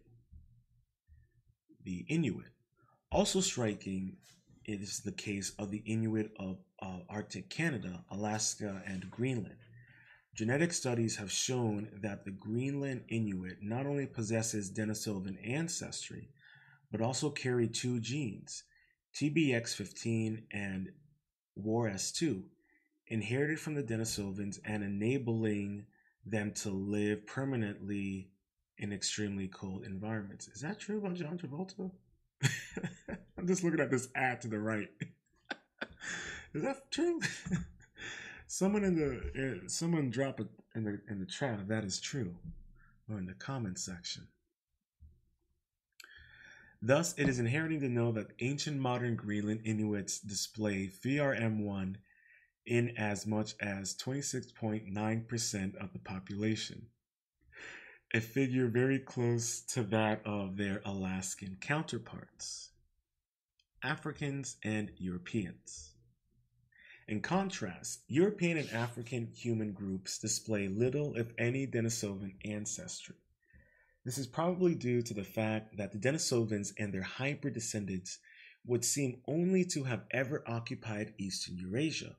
[1.84, 2.52] The Inuit.
[3.12, 4.18] Also striking
[4.66, 9.58] is the case of the Inuit of uh, Arctic Canada, Alaska, and Greenland.
[10.36, 16.30] Genetic studies have shown that the Greenland Inuit not only possesses Denisovan ancestry,
[16.92, 18.64] but also carry two genes,
[19.16, 20.90] TBX15 and
[21.60, 22.44] WARS2,
[23.08, 25.86] inherited from the Denisovans and enabling
[26.26, 28.30] them to live permanently
[28.78, 30.48] in extremely cold environments.
[30.48, 31.92] Is that true about John Travolta?
[33.38, 34.90] I'm just looking at this ad to the right.
[36.54, 37.20] Is that true?
[38.48, 42.00] someone in the uh, someone drop it in the in the chat if that is
[42.00, 42.36] true,
[43.10, 44.28] or in the comment section.
[46.82, 51.96] Thus, it is inheriting to know that ancient modern Greenland Inuits display 3RM1
[52.66, 56.88] in as much as 26.9% of the population,
[58.14, 62.72] a figure very close to that of their Alaskan counterparts,
[63.84, 65.92] Africans and Europeans.
[67.08, 73.16] In contrast, European and African human groups display little, if any, Denisovan ancestry.
[74.06, 78.20] This is probably due to the fact that the Denisovans and their hybrid descendants
[78.66, 82.16] would seem only to have ever occupied eastern Eurasia,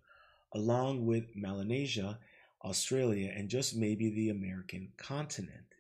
[0.55, 2.19] along with Melanesia,
[2.65, 5.75] Australia, and just maybe the American continent.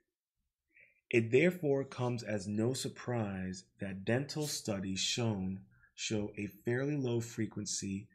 [1.10, 5.60] It therefore comes as no surprise that dental studies shown
[5.94, 8.08] show a fairly low frequency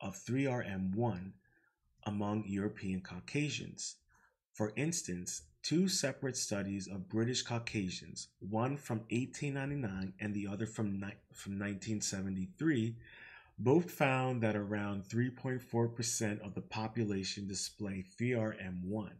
[0.00, 1.32] of 3RM1
[2.04, 3.96] among European Caucasians,
[4.58, 10.98] For instance, two separate studies of British Caucasians, one from 1899 and the other from,
[11.32, 12.96] from 1973,
[13.58, 19.10] both found that around 3.4% of the population display 3RM1.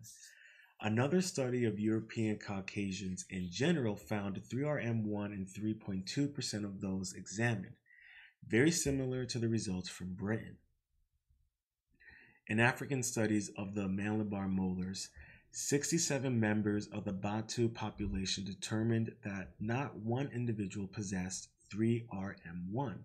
[0.81, 7.75] Another study of European Caucasians in general found 3RM1 in 3.2% of those examined,
[8.47, 10.57] very similar to the results from Britain.
[12.47, 15.09] In African studies of the mandibular molars,
[15.51, 22.99] 67 members of the Batu population determined that not one individual possessed 3RM1.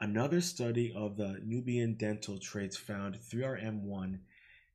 [0.00, 4.18] Another study of the Nubian dental traits found 3RM1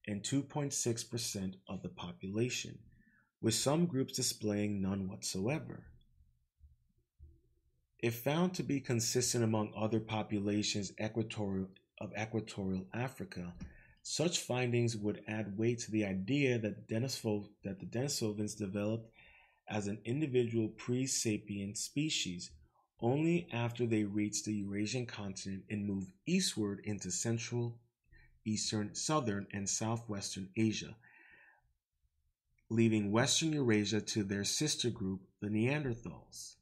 [0.05, 2.79] in 2.6% of the population,
[3.41, 5.83] with some groups displaying none whatsoever.
[7.99, 11.67] If found to be consistent among other populations equatorial,
[11.99, 13.53] of equatorial Africa,
[14.01, 19.11] such findings would add weight to the idea that, Denisovan, that the Denisovans developed
[19.67, 22.51] as an individual pre sapient species
[23.01, 27.77] only after they reached the Eurasian continent and moved eastward into Central,
[28.45, 30.95] Eastern, Southern, and Southwestern Asia,
[32.69, 36.55] leaving Western Eurasia to their sister group, the Neanderthals.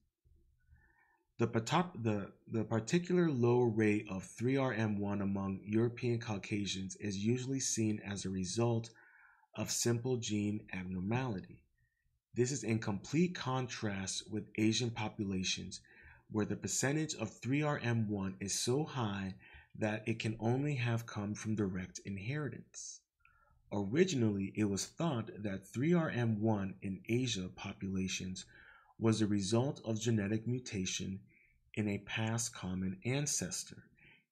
[1.39, 8.25] The, the, the particular low rate of 3RM1 among European Caucasians is usually seen as
[8.25, 8.89] a result
[9.53, 11.63] of simple gene abnormality.
[12.33, 15.81] This is in complete contrast with Asian populations,
[16.31, 19.35] where the percentage of 3RM1 is so high
[19.77, 23.01] that it can only have come from direct inheritance.
[23.71, 28.45] Originally, it was thought that 3RM1 in Asia populations
[28.99, 31.19] was the result of genetic mutation
[31.75, 33.83] in a past common ancestor.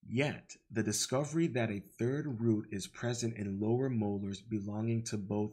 [0.07, 5.51] Yet, the discovery that a third root is present in lower molars belonging to both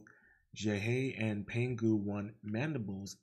[0.57, 3.17] Xiahe and Penghu 1 mandibles,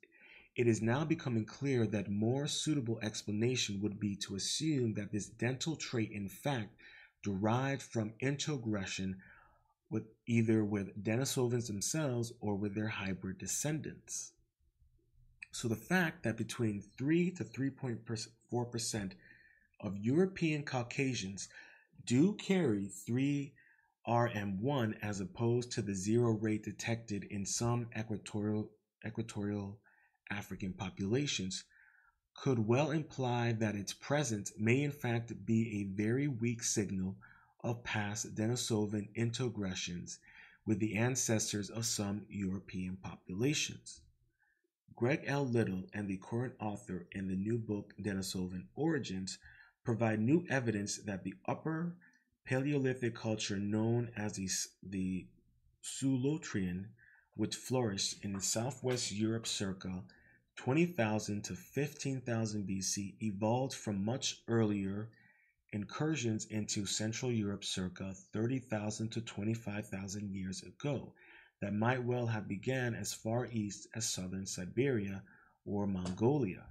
[0.60, 5.24] it is now becoming clear that more suitable explanation would be to assume that this
[5.24, 6.76] dental trait in fact
[7.22, 9.16] derived from introgression
[9.88, 14.32] with either with Denisovans themselves or with their hybrid descendants.
[15.50, 19.12] So the fact that between 3 to 3.4%
[19.80, 21.48] of European Caucasians
[22.04, 28.68] do carry 3RM1 as opposed to the zero rate detected in some equatorial,
[29.06, 29.78] equatorial
[30.30, 31.64] African populations
[32.34, 37.16] could well imply that its presence may in fact be a very weak signal
[37.62, 40.18] of past Denisovan introgressions
[40.64, 44.00] with the ancestors of some European populations.
[44.96, 45.46] Greg L.
[45.46, 49.38] Little and the current author in the new book Denisovan Origins
[49.84, 51.96] provide new evidence that the upper
[52.44, 54.48] Paleolithic culture known as the,
[54.82, 55.26] the
[55.82, 56.86] Solutrean,
[57.34, 60.02] which flourished in the southwest Europe circa
[60.60, 65.08] 20,000 to 15,000 BC, evolved from much earlier
[65.72, 71.14] incursions into Central Europe circa 30,000 to 25,000 years ago
[71.62, 75.22] that might well have began as far east as southern Siberia
[75.64, 76.66] or Mongolia.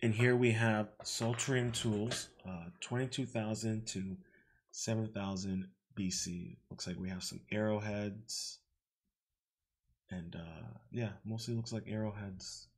[0.00, 4.16] And here we have Solutrean tools, uh, 22,000 to
[4.70, 6.58] 7,000 BC.
[6.70, 8.60] Looks like we have some arrowheads.
[10.10, 12.68] And uh, yeah, mostly looks like arrowheads.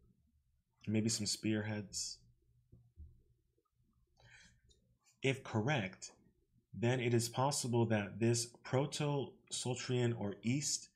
[0.86, 2.18] Maybe some spearheads.
[5.22, 6.12] If correct,
[6.72, 10.88] then it is possible that this Proto-Solutrean or East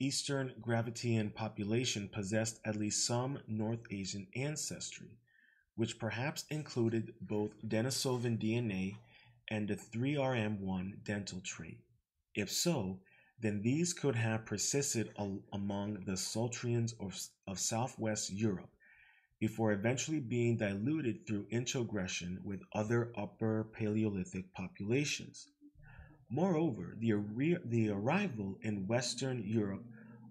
[0.00, 5.18] Eastern Gravettian population possessed at least some North Asian ancestry,
[5.76, 8.96] which perhaps included both Denisovan DNA
[9.48, 11.78] and the 3RM1 dental trait.
[12.34, 12.98] If so,
[13.40, 15.10] then these could have persisted
[15.52, 18.70] among the Solutreans of, of southwest Europe,
[19.40, 25.48] before eventually being diluted through introgression with other Upper Paleolithic populations.
[26.30, 27.12] Moreover, the,
[27.66, 29.84] the arrival in Western Europe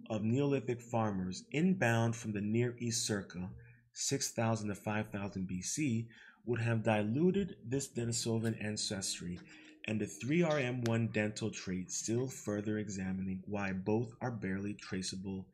[0.10, 3.49] of Neolithic farmers inbound from the Near East circa
[3.93, 6.08] 6000 to 5000 BC
[6.45, 9.39] would have diluted this Denisovan ancestry
[9.86, 15.45] and the 3RM1 dental trait still further examining why both are barely traceable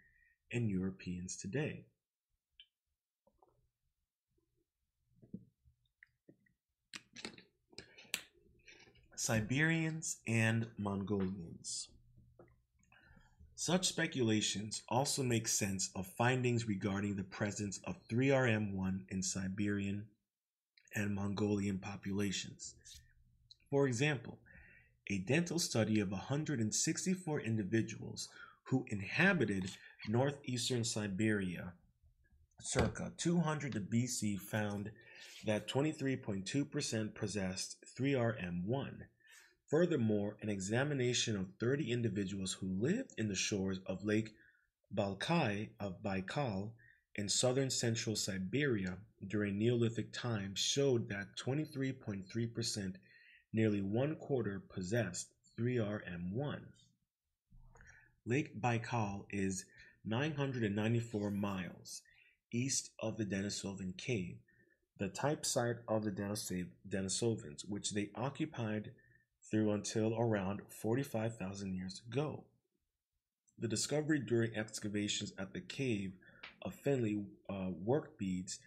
[0.51, 1.86] in Europeans today.
[9.15, 11.89] Siberians and Mongolians.
[13.55, 20.05] Such speculations also make sense of findings regarding the presence of 3RM1 in Siberian
[20.95, 22.75] and Mongolian populations.
[23.70, 24.39] For example,
[25.07, 28.30] a dental study of 164 individuals
[28.63, 29.72] who inhabited
[30.07, 31.74] northeastern Siberia
[32.61, 34.91] circa 200 BC found
[35.45, 38.91] that 23.2% possessed 3RM1.
[39.67, 44.34] Furthermore, an examination of 30 individuals who lived in the shores of Lake
[44.93, 46.72] Balkai of Baikal
[47.15, 48.97] in southern central Siberia
[49.28, 52.95] during Neolithic times showed that 23.3%,
[53.54, 56.60] nearly one quarter, possessed 3RM1.
[58.26, 59.66] Lake Baikal is
[60.06, 62.02] 994 miles
[62.52, 64.38] east of the Denisovan Cave,
[64.97, 66.12] the type site of the
[66.88, 68.91] Denisovans, which they occupied
[69.50, 72.43] through until around 45,000 years ago.
[73.58, 76.14] The discovery during excavations at the cave
[76.62, 78.60] of Finley uh, work beads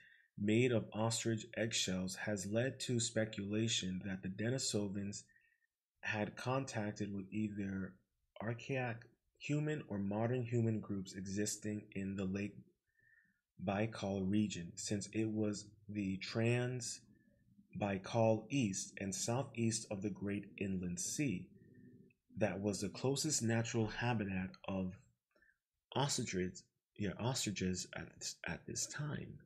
[0.43, 5.23] made of ostrich eggshells has led to speculation that the Denisovans
[6.01, 7.95] had contacted with either
[8.43, 8.97] archaic
[9.39, 12.57] human or modern human groups existing in the Lake
[13.65, 17.01] Baikal region, since it was the trans
[17.81, 21.49] Baikal east and southeast of the Great Inland Sea
[22.39, 24.93] that was the closest natural habitat of
[25.95, 26.65] ostriches,
[26.99, 28.09] yeah, ostriches at
[28.47, 29.39] at this time.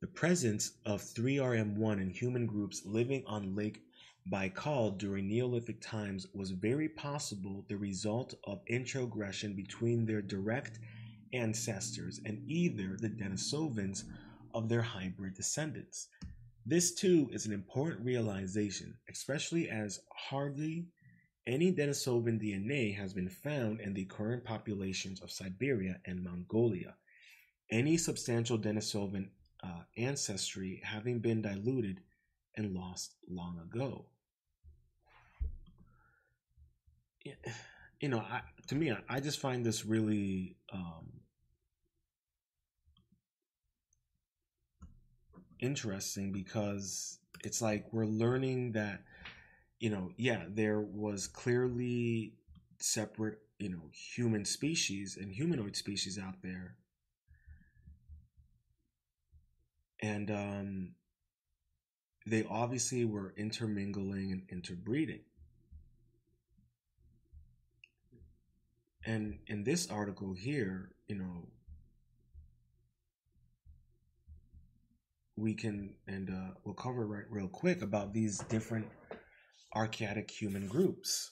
[0.00, 3.82] The presence of 3RM1 in human groups living on Lake
[4.30, 10.78] Baikal during Neolithic times was very possible the result of introgression between their direct
[11.34, 14.04] ancestors and either the Denisovans
[14.54, 16.08] of their hybrid descendants.
[16.64, 20.86] This too is an important realization, especially as hardly
[21.46, 26.96] any Denisovan DNA has been found in the current populations of Siberia and Mongolia.
[27.70, 29.28] Any substantial Denisovan
[29.62, 32.00] uh, ancestry having been diluted
[32.56, 34.06] and lost long ago.
[38.00, 41.20] You know, I, to me, I just find this really um,
[45.60, 49.02] interesting because it's like we're learning that
[49.78, 52.32] you know yeah there was clearly
[52.78, 56.76] separate you know human species and humanoid species out there
[60.00, 60.90] and um
[62.26, 65.20] they obviously were intermingling and interbreeding
[69.06, 71.46] and in this article here you know
[75.40, 78.86] we can and uh, we'll cover right real quick about these different
[79.74, 81.30] archaic human groups.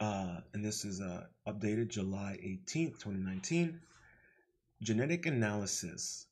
[0.00, 3.80] Uh, and this is uh, updated July 18th, 2019.
[4.82, 6.27] Genetic analysis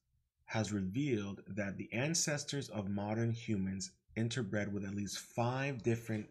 [0.46, 6.26] has revealed that the ancestors of modern humans interbred with at least five different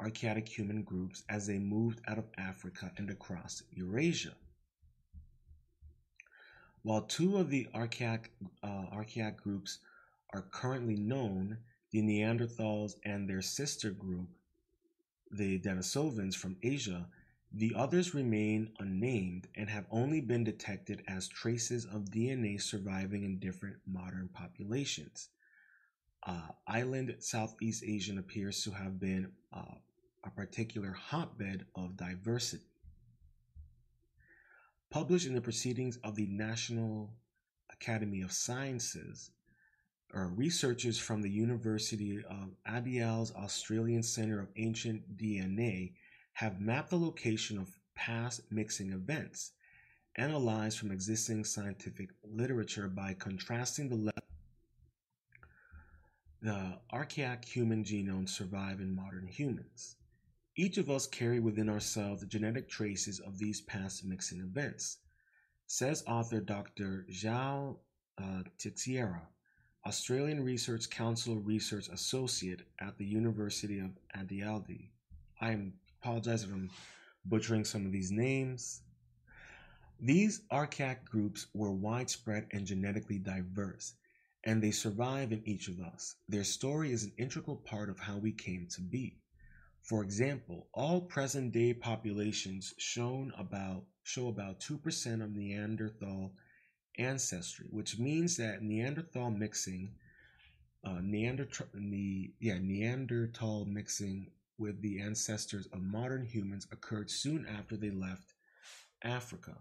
[0.00, 4.32] archaic human groups as they moved out of Africa and across Eurasia.
[6.82, 8.30] While two of the archaic,
[8.62, 9.80] uh, archaic groups
[10.32, 11.58] are currently known,
[11.90, 14.28] the Neanderthals and their sister group,
[15.30, 17.08] the Denisovans from Asia,
[17.52, 23.38] the others remain unnamed and have only been detected as traces of DNA surviving in
[23.38, 25.30] different modern populations.
[26.26, 29.76] Uh, island Southeast Asian appears to have been uh,
[30.24, 32.64] a particular hotbed of diversity.
[34.90, 37.10] Published in the Proceedings of the National
[37.70, 39.30] Academy of Sciences,
[40.14, 45.92] are researchers from the University of Adelaide's Australian Center of Ancient DNA
[46.38, 49.54] have mapped the location of past mixing events,
[50.14, 54.12] analyzed from existing scientific literature by contrasting the le-
[56.40, 59.96] the archaic human genome survive in modern humans.
[60.56, 64.98] Each of us carry within ourselves the genetic traces of these past mixing events,
[65.66, 67.04] says author Dr.
[67.10, 67.78] João
[68.16, 68.44] uh,
[69.84, 74.92] Australian Research Council Research Associate at the University of Adelaide.
[75.40, 75.56] I
[76.00, 76.70] apologize if I'm
[77.24, 78.82] butchering some of these names.
[80.00, 83.94] These archaic groups were widespread and genetically diverse,
[84.44, 86.16] and they survive in each of us.
[86.28, 89.18] Their story is an integral part of how we came to be.
[89.82, 96.32] For example, all present-day populations shown about show about 2% of Neanderthal
[96.98, 99.94] ancestry, which means that Neanderthal mixing,
[100.84, 107.76] uh, Neanderthal, the, yeah, Neanderthal mixing with the ancestors of modern humans occurred soon after
[107.76, 108.34] they left
[109.02, 109.56] Africa,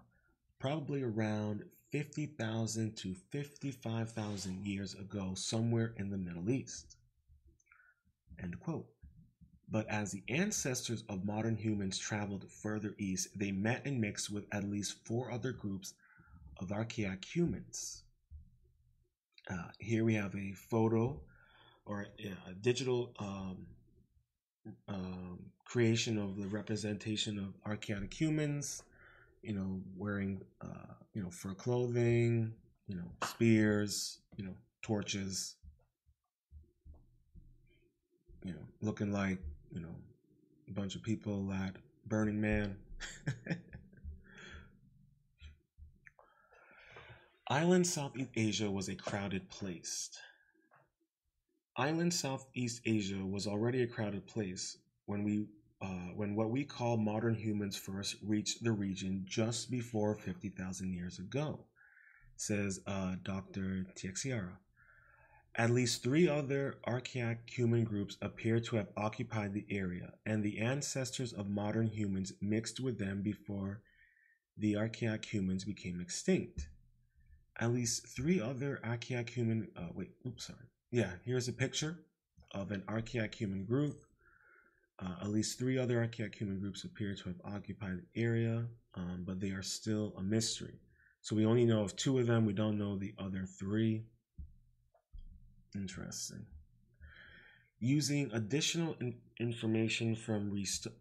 [0.60, 6.98] probably around 50,000 to 55,000 years ago, somewhere in the Middle East.
[8.42, 8.88] End quote.
[9.70, 14.46] But as the ancestors of modern humans traveled further east, they met and mixed with
[14.52, 15.94] at least four other groups
[16.58, 18.04] of archaic humans.
[19.50, 21.20] Uh, here we have a photo
[21.86, 22.08] or
[22.48, 23.66] a digital um,
[24.88, 28.84] um, creation of the representation of archaic humans,
[29.42, 32.54] you know, wearing, uh, you know, fur clothing,
[32.88, 35.56] you know, spears, you know, torches,
[38.44, 39.40] you know, looking like,
[39.72, 39.96] you know,
[40.68, 42.78] a bunch of people at Burning Man.
[47.50, 50.10] Island Southeast Asia was a crowded place.
[51.78, 55.48] Island Southeast Asia was already a crowded place when we
[55.80, 61.20] uh, when what we call modern humans first reached the region just before 50,000 years
[61.20, 61.60] ago,
[62.36, 63.86] says uh, Dr.
[63.96, 64.58] Teixeira.
[65.54, 70.58] At least three other archaic human groups appear to have occupied the area, and the
[70.58, 73.82] ancestors of modern humans mixed with them before
[74.58, 76.70] the archaic humans became extinct
[77.60, 79.68] at least three other archaic human.
[79.76, 80.60] Uh, wait, oops, sorry.
[80.92, 82.00] Yeah, here's a picture
[82.54, 84.00] of an archaic human group.
[85.00, 88.66] Uh, at least three other archaic human groups appear to have occupied the area,
[88.96, 90.80] um, but they are still a mystery.
[91.22, 92.46] So we only know of two of them.
[92.46, 94.06] We don't know the other three.
[95.76, 96.46] Interesting.
[97.80, 100.52] Using additional in information from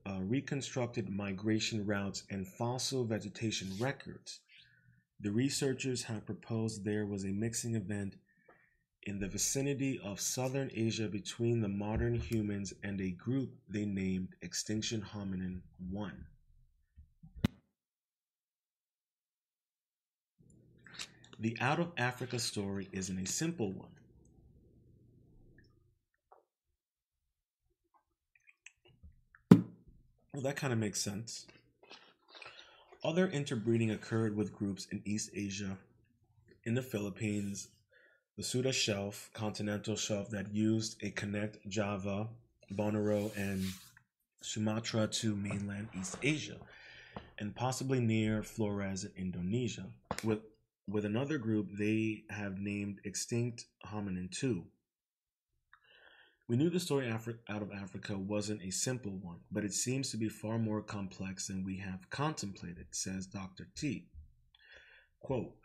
[0.04, 4.40] uh, reconstructed migration routes and fossil vegetation records,
[5.20, 8.16] the researchers have proposed there was a mixing event
[9.06, 14.28] in the vicinity of southern Asia between the modern humans and a group they named
[14.42, 16.12] Extinction Hominin 1.
[21.38, 23.88] The out of Africa story isn't a simple one.
[30.32, 31.46] Well, that kind of makes sense.
[33.04, 35.78] Other interbreeding occurred with groups in East Asia,
[36.64, 37.68] in the Philippines,
[38.36, 42.28] the Sunda Shelf, continental shelf that used a connect Java,
[42.70, 43.64] Borneo, and
[44.42, 46.58] Sumatra to mainland East Asia,
[47.38, 49.86] and possibly near Flores in Indonesia.
[50.22, 50.40] With
[50.88, 54.64] with another group they have named extinct hominin 2
[56.48, 60.16] we knew the story out of Africa wasn't a simple one, but it seems to
[60.16, 63.66] be far more complex than we have contemplated, says Dr.
[63.74, 64.06] T.
[65.18, 65.56] Quote,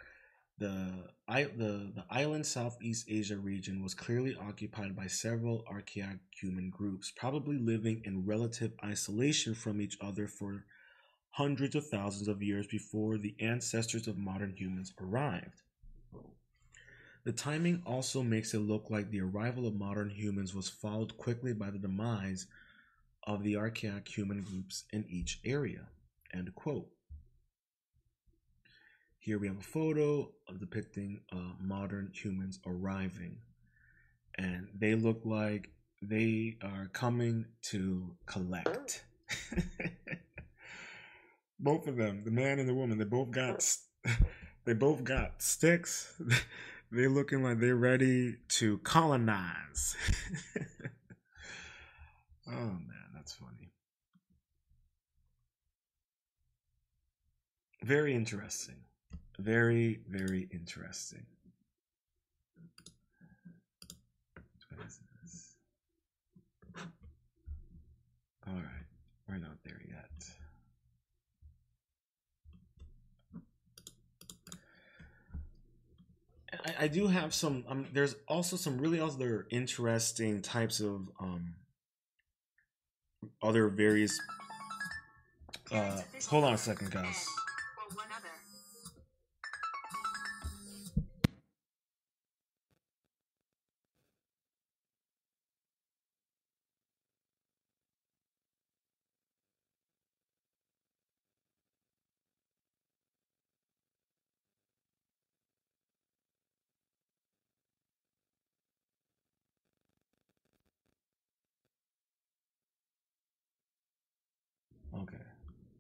[0.62, 0.94] the,
[1.28, 7.58] the, the island Southeast Asia region was clearly occupied by several archaic human groups, probably
[7.58, 10.64] living in relative isolation from each other for
[11.32, 15.64] hundreds of thousands of years before the ancestors of modern humans arrived.
[17.24, 21.54] The timing also makes it look like the arrival of modern humans was followed quickly
[21.54, 22.46] by the demise
[23.24, 25.88] of the archaic human groups in each area.
[26.34, 26.88] End quote.
[29.22, 33.38] Here we have a photo of depicting uh, modern humans arriving,
[34.36, 35.70] and they look like
[36.02, 39.06] they are coming to collect.
[41.60, 43.64] both of them, the man and the woman, they both got
[44.66, 46.20] they both got sticks.
[46.92, 49.96] They're looking like they're ready to colonize.
[52.48, 53.70] oh man, that's funny.
[57.84, 58.78] Very interesting.
[59.40, 61.26] Very, very interesting.
[68.48, 68.86] All right,
[69.28, 70.10] we're not there yet.
[76.66, 77.64] I, I do have some.
[77.68, 81.56] Um, there's also some really other interesting types of um,
[83.42, 84.20] other various.
[85.72, 87.26] Uh, hold on a second, guys.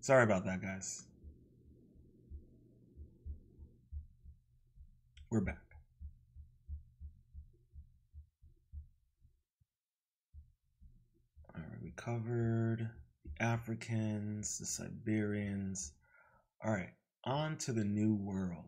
[0.02, 1.04] Sorry about that, guys.
[5.30, 5.60] We're back.
[11.56, 12.90] All right, we covered
[13.24, 15.92] the Africans, the Siberians.
[16.66, 16.90] All right,
[17.24, 18.66] on to the New World.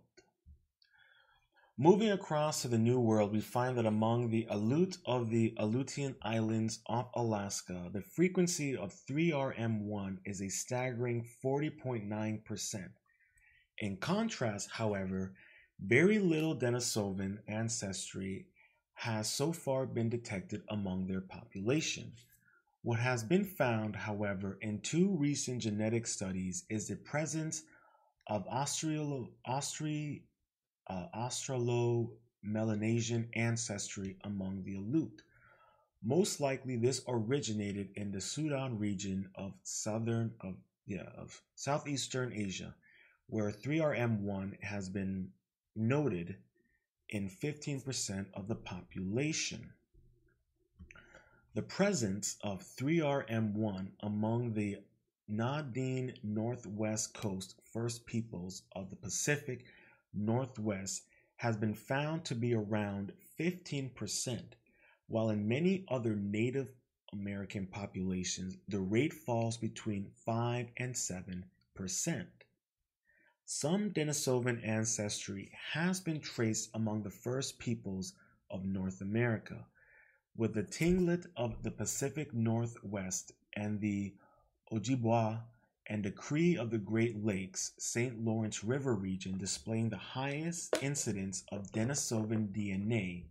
[1.79, 6.15] Moving across to the New World, we find that among the Aleut of the Aleutian
[6.21, 12.89] Islands off Alaska, the frequency of 3RM1 is a staggering 40.9%.
[13.79, 15.33] In contrast, however,
[15.79, 18.45] very little Denisovan ancestry
[18.93, 22.13] has so far been detected among their population.
[22.83, 27.63] What has been found, however, in two recent genetic studies is the presence
[28.27, 30.21] of Australo, Austri,
[30.87, 35.21] uh, Australo-Melanesian ancestry among the Aleut.
[36.03, 40.55] Most likely, this originated in the Sudan region of southern of
[40.85, 42.75] yeah of southeastern Asia,
[43.27, 45.29] where 3RM1 has been
[45.75, 46.35] noted
[47.09, 49.71] in 15% of the population.
[51.53, 54.79] The presence of 3RM1 among the
[55.27, 59.65] Na-Dene Northwest Coast First Peoples of the Pacific
[60.13, 61.03] Northwest
[61.37, 64.41] has been found to be around 15%,
[65.07, 66.71] while in many other Native
[67.11, 71.43] American populations, the rate falls between 5 and 7%.
[73.45, 78.13] Some Denisovan ancestry has been traced among the first peoples
[78.49, 79.65] of North America,
[80.35, 84.13] with the Tlingit of the Pacific Northwest and the
[84.71, 85.41] Ojibwa
[85.87, 88.23] and the Cree of the Great Lakes St.
[88.23, 93.25] Lawrence River region displaying the highest incidence of Denisovan DNA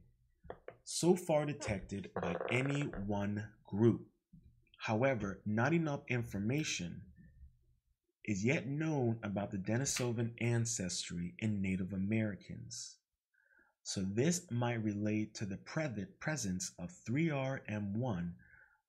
[0.84, 4.06] so far detected by any one group.
[4.78, 7.02] However, not enough information
[8.24, 12.96] is yet known about the Denisovan ancestry in Native Americans.
[13.82, 18.32] So this might relate to the pre- presence of 3RM1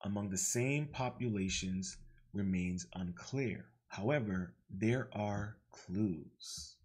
[0.04, 1.96] among the same populations
[2.34, 3.66] remains unclear.
[3.88, 6.76] However, there are clues.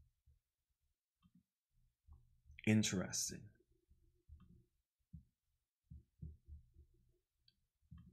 [2.68, 3.40] Interesting.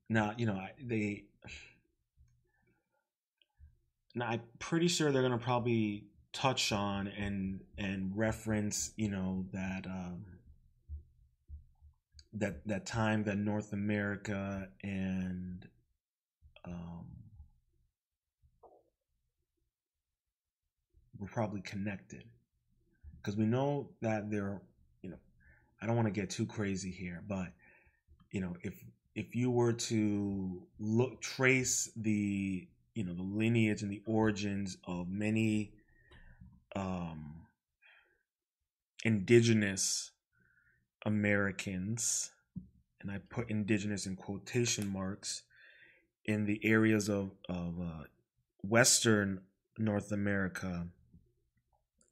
[0.09, 1.25] Now, you know, they
[4.15, 9.87] now I'm pretty sure they're gonna probably touch on and and reference, you know, that
[9.87, 10.25] um,
[12.35, 15.67] that that time that North America and
[16.65, 17.07] um,
[21.19, 22.25] were probably connected.
[23.17, 24.61] Because we know that they're
[25.03, 25.19] you know
[25.81, 27.49] I don't want to get too crazy here, but
[28.31, 28.83] you know if
[29.15, 35.09] if you were to look trace the you know the lineage and the origins of
[35.09, 35.73] many
[36.75, 37.47] um,
[39.05, 40.11] indigenous
[41.05, 42.31] Americans,
[43.01, 45.43] and I put indigenous in quotation marks,
[46.25, 48.05] in the areas of of uh,
[48.63, 49.41] Western
[49.79, 50.89] North America,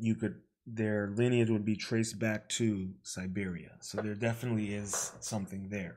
[0.04, 3.72] you could their lineage would be traced back to Siberia.
[3.80, 5.96] So there definitely is something there.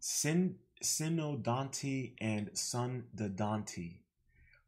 [0.00, 4.00] Sin Sinodonty and Sundodonty.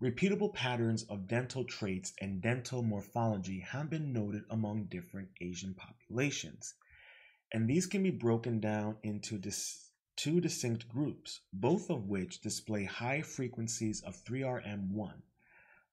[0.03, 6.74] Repeatable patterns of dental traits and dental morphology have been noted among different Asian populations,
[7.53, 12.85] and these can be broken down into dis- two distinct groups, both of which display
[12.85, 15.23] high frequencies of 3RM1.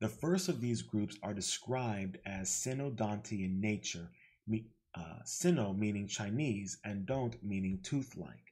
[0.03, 4.11] The first of these groups are described as Sinodonty in nature,
[4.93, 8.51] uh, Sino meaning Chinese and don't meaning tooth like.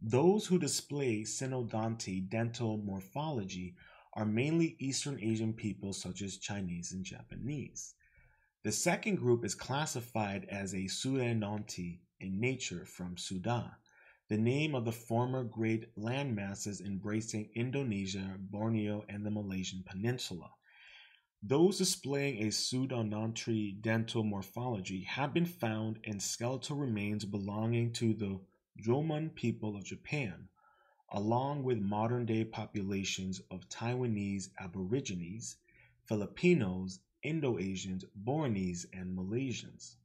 [0.00, 3.76] Those who display sinodonty dental morphology
[4.14, 7.94] are mainly Eastern Asian peoples such as Chinese and Japanese.
[8.64, 13.70] The second group is classified as a Sudandonty in nature from Sudan,
[14.28, 20.50] the name of the former great landmasses embracing Indonesia, Borneo, and the Malaysian Peninsula.
[21.44, 28.38] Those displaying a Sudandonty dental morphology have been found in skeletal remains belonging to the
[28.80, 30.48] Jomon people of Japan,
[31.10, 35.56] along with modern day populations of Taiwanese Aborigines,
[36.04, 39.96] Filipinos, Indo-Asians, Bornese, and Malaysians.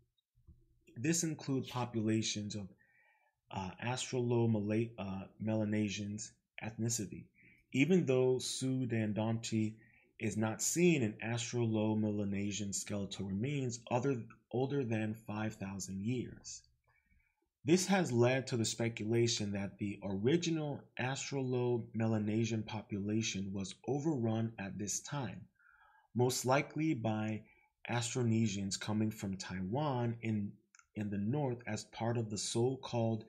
[0.96, 2.68] This includes populations of
[3.52, 6.32] uh, Australo-Melanesians
[6.64, 7.26] ethnicity,
[7.74, 9.76] even though Sudandonty
[10.20, 16.64] is not seen in Australo-Melanesian skeletal remains other, older than 5,000 years.
[17.64, 25.02] This has led to the speculation that the original Australo-Melanesian population was overrun at this
[25.02, 25.42] time,
[26.16, 27.44] most likely by
[27.90, 30.52] Austronesians coming from Taiwan in,
[30.96, 33.26] in the north as part of the so-called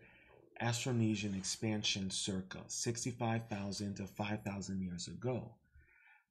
[0.62, 5.52] Austronesian expansion circa 65,000 to 5,000 years ago.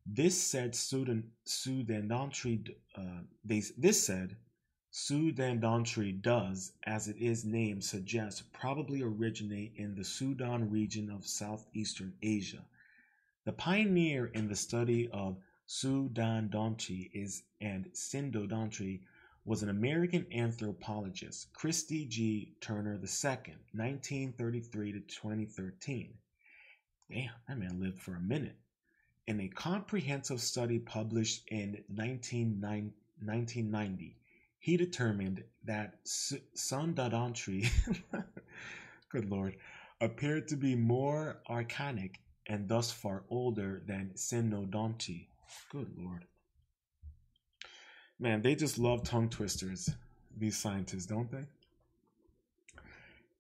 [0.10, 4.38] This said Sudan, Sudanantri, uh, they, this said
[4.90, 12.14] Sudandontry does, as it is named suggests, probably originate in the Sudan region of southeastern
[12.22, 12.66] Asia.
[13.44, 19.02] The pioneer in the study of Sudandontry is and Sindo Syndodontry
[19.44, 22.56] was an American anthropologist, Christy G.
[22.62, 26.18] Turner II, 1933 to 2013.
[27.12, 28.56] Damn, that man lived for a minute.
[29.28, 34.16] In a comprehensive study published in 1990,
[34.60, 37.70] he determined that Sundadontry,
[39.10, 39.58] good lord,
[40.00, 45.28] appeared to be more archaic and thus far older than Sinodonty.
[45.72, 46.24] Good lord.
[48.20, 49.90] Man, they just love tongue twisters,
[50.38, 51.44] these scientists, don't they?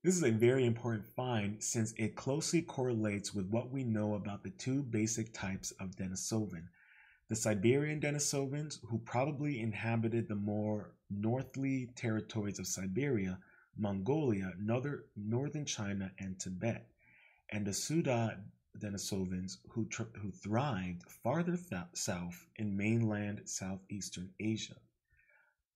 [0.04, 4.44] This is a very important find since it closely correlates with what we know about
[4.44, 6.70] the two basic types of Denisovan
[7.30, 13.40] the Siberian Denisovans, who probably inhabited the more northerly territories of Siberia,
[13.78, 16.88] Mongolia, northern China, and Tibet,
[17.50, 18.40] and the Suda
[18.80, 19.90] Denisovans, who,
[20.22, 24.78] who thrived farther th- south in mainland Southeastern Asia,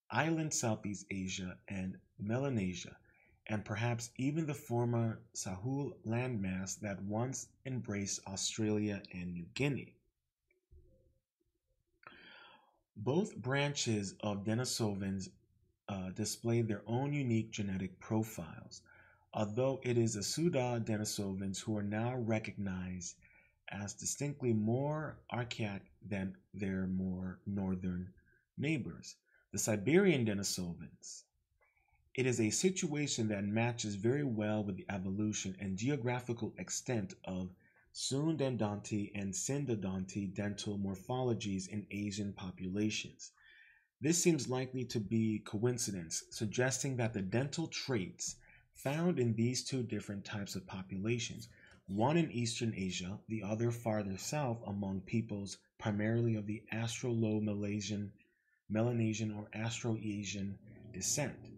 [0.09, 2.95] island Southeast Asia, and Melanesia,
[3.51, 9.93] and perhaps even the former Sahul landmass that once embraced Australia and New Guinea.
[12.95, 15.31] Both branches of Denisovans
[15.89, 18.83] uh, display their own unique genetic profiles,
[19.33, 23.17] although it is the Suda Denisovans who are now recognized
[23.67, 28.13] as distinctly more archaic than their more northern
[28.57, 29.17] neighbors,
[29.51, 31.23] the Siberian Denisovans.
[32.13, 37.55] It is a situation that matches very well with the evolution and geographical extent of
[37.93, 43.31] Sundandanti and Syndodanti dental morphologies in Asian populations.
[44.01, 48.35] This seems likely to be coincidence, suggesting that the dental traits
[48.73, 51.47] found in these two different types of populations,
[51.87, 58.11] one in Eastern Asia, the other farther south among peoples primarily of the Australo-Malaysian,
[58.69, 60.57] Melanesian or Austroasian
[60.91, 61.50] descent,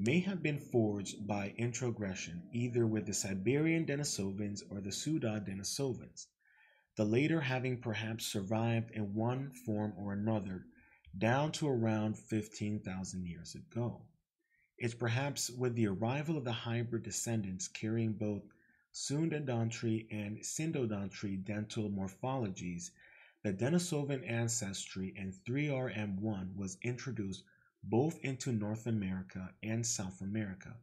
[0.00, 6.26] may have been forged by introgression either with the Siberian Denisovans or the Suda Denisovans,
[6.96, 10.66] the later having perhaps survived in one form or another
[11.16, 14.02] down to around 15,000 years ago.
[14.76, 18.42] It's perhaps with the arrival of the hybrid descendants carrying both
[18.94, 22.90] Sundadontry and Syndodontry dental morphologies
[23.42, 27.42] that Denisovan ancestry and 3RM1 was introduced
[27.84, 30.76] both into North America and South America.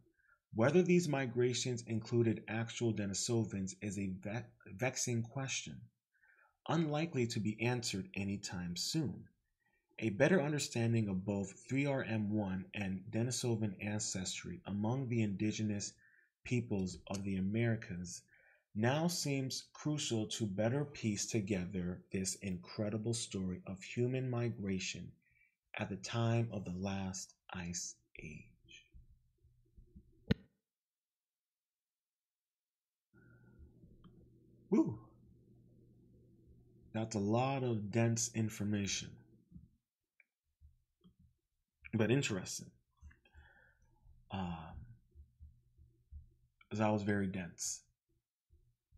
[0.53, 5.81] Whether these migrations included actual Denisovans is a ve- vexing question,
[6.67, 9.27] unlikely to be answered anytime soon.
[9.99, 15.93] A better understanding of both 3RM1 and Denisovan ancestry among the indigenous
[16.43, 18.21] peoples of the Americas
[18.73, 25.11] now seems crucial to better piece together this incredible story of human migration
[25.77, 28.43] at the time of the last ice age.
[34.69, 34.99] Woo!
[36.93, 39.09] That's a lot of dense information.
[41.93, 42.71] But interesting.
[44.31, 44.75] Um,
[46.71, 47.81] that was very dense.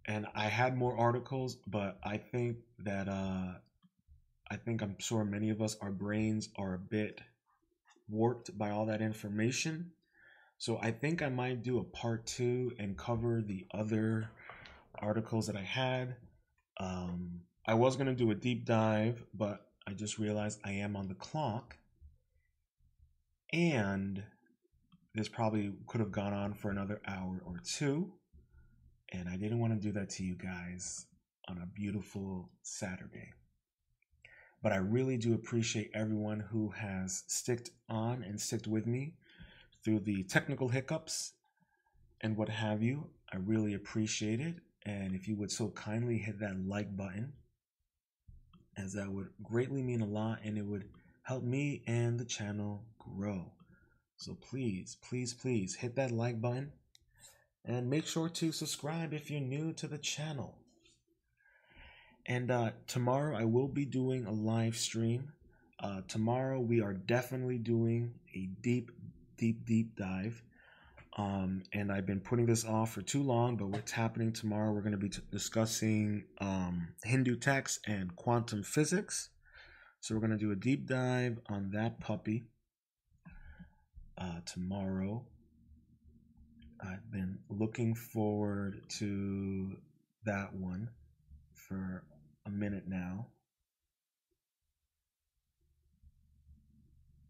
[0.05, 3.53] And I had more articles, but I think that uh,
[4.49, 7.21] I think I'm sure many of us, our brains are a bit
[8.07, 9.91] warped by all that information.
[10.57, 14.29] So I think I might do a part two and cover the other
[14.99, 16.15] articles that I had.
[16.79, 20.95] Um, I was going to do a deep dive, but I just realized I am
[20.95, 21.77] on the clock.
[23.51, 24.23] And
[25.13, 28.13] this probably could have gone on for another hour or two.
[29.11, 31.05] And I didn't want to do that to you guys
[31.47, 33.31] on a beautiful Saturday.
[34.67, 39.13] But I really do appreciate everyone who has sticked on and sticked with me
[39.81, 41.31] through the technical hiccups
[42.19, 43.07] and what have you.
[43.31, 44.55] I really appreciate it.
[44.85, 47.31] And if you would so kindly hit that like button,
[48.75, 50.89] as that would greatly mean a lot and it would
[51.23, 53.53] help me and the channel grow.
[54.17, 56.73] So please, please, please hit that like button
[57.63, 60.57] and make sure to subscribe if you're new to the channel.
[62.27, 65.33] And uh, tomorrow I will be doing a live stream.
[65.79, 68.91] Uh, tomorrow we are definitely doing a deep,
[69.37, 70.43] deep, deep dive.
[71.17, 74.71] Um, and I've been putting this off for too long, but what's happening tomorrow?
[74.71, 79.29] We're going to be discussing um, Hindu texts and quantum physics.
[80.01, 82.45] So we're going to do a deep dive on that puppy.
[84.17, 85.25] uh, tomorrow.
[86.81, 89.77] I've been looking forward to
[90.25, 90.89] that one
[91.53, 92.03] for
[92.47, 93.27] a minute now.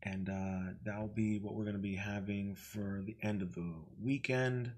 [0.04, 3.74] And uh, that'll be what we're going to be having for the end of the
[4.02, 4.72] weekend.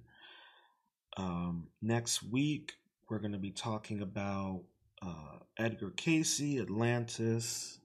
[1.17, 2.73] Um, next week,
[3.09, 4.61] we're going to be talking about
[5.01, 7.79] uh, Edgar Cayce, Atlantis,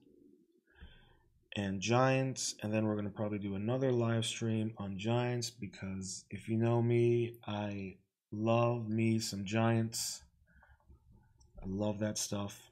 [1.55, 2.55] and Giants.
[2.63, 6.57] And then we're going to probably do another live stream on Giants because if you
[6.57, 7.97] know me, I
[8.31, 10.23] love me some Giants.
[11.65, 12.71] I love that stuff.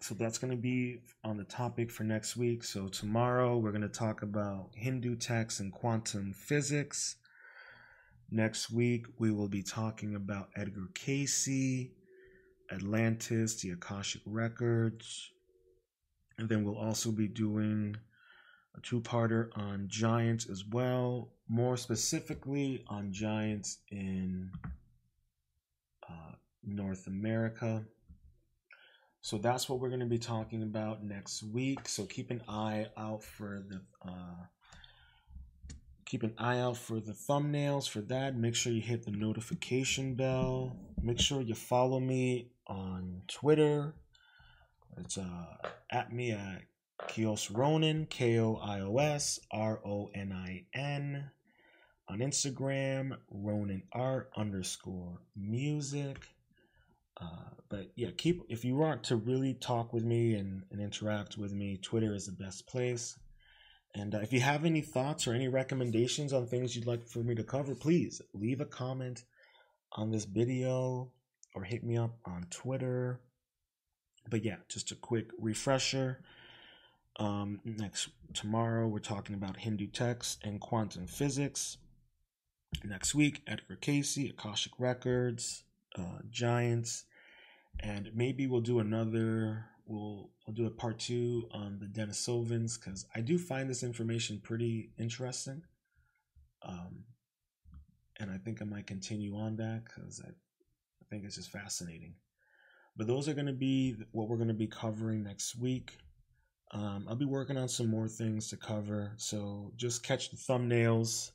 [0.00, 2.64] So that's going to be on the topic for next week.
[2.64, 7.16] So tomorrow we're going to talk about Hindu texts and quantum physics.
[8.30, 11.90] Next week we will be talking about Edgar Cayce,
[12.72, 15.32] Atlantis, the Akashic Records.
[16.38, 17.94] And then we'll also be doing
[18.74, 24.50] a two parter on giants as well, more specifically on giants in
[26.08, 26.32] uh,
[26.64, 27.84] North America.
[29.22, 31.88] So that's what we're going to be talking about next week.
[31.88, 34.46] So keep an eye out for the uh,
[36.06, 38.36] keep an eye out for the thumbnails for that.
[38.36, 40.76] Make sure you hit the notification bell.
[41.02, 43.94] Make sure you follow me on Twitter.
[44.96, 45.56] It's uh,
[45.90, 46.62] at me at
[47.08, 51.30] Koios Ronin, K O I O S R O N I N.
[52.08, 56.26] On Instagram, Ronin Art underscore music.
[57.20, 61.36] Uh, but yeah, keep if you want to really talk with me and, and interact
[61.36, 63.18] with me, Twitter is the best place.
[63.94, 67.20] And uh, if you have any thoughts or any recommendations on things you'd like for
[67.20, 69.24] me to cover, please leave a comment
[69.92, 71.10] on this video
[71.54, 73.20] or hit me up on Twitter.
[74.28, 76.22] But yeah, just a quick refresher.
[77.18, 81.76] Um, next tomorrow we're talking about Hindu texts and quantum physics.
[82.84, 85.64] Next week, Edgar Cayce, Akashic Records,
[85.98, 87.04] uh, Giants,
[87.82, 89.66] and maybe we'll do another.
[89.86, 94.40] We'll I'll do a part two on the Denisovans because I do find this information
[94.42, 95.62] pretty interesting.
[96.62, 97.04] Um,
[98.18, 102.14] and I think I might continue on that because I, I think it's just fascinating.
[102.96, 105.96] But those are going to be what we're going to be covering next week.
[106.72, 111.30] Um, I'll be working on some more things to cover, so just catch the thumbnails.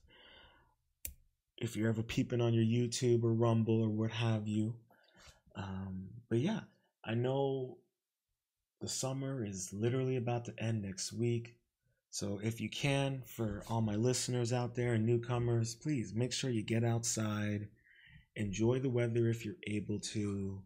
[1.58, 4.76] If you're ever peeping on your YouTube or Rumble or what have you.
[5.56, 6.62] Um, but yeah,
[7.04, 7.78] I know
[8.82, 11.56] the summer is literally about to end next week.
[12.10, 16.50] So if you can, for all my listeners out there and newcomers, please make sure
[16.50, 17.68] you get outside,
[18.36, 20.62] enjoy the weather if you're able to,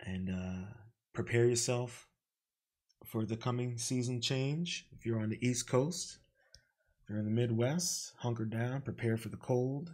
[0.00, 0.66] and uh,
[1.12, 2.08] prepare yourself
[3.04, 4.86] for the coming season change.
[4.92, 6.18] If you're on the East Coast,
[7.02, 9.90] if you're in the Midwest, hunker down, prepare for the cold.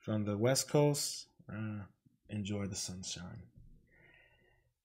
[0.00, 1.82] If you're on the West Coast, uh,
[2.32, 3.44] enjoy the sunshine.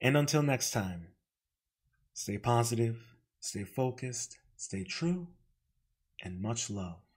[0.00, 1.08] And until next time,
[2.12, 5.28] stay positive, stay focused, stay true,
[6.22, 7.07] and much love.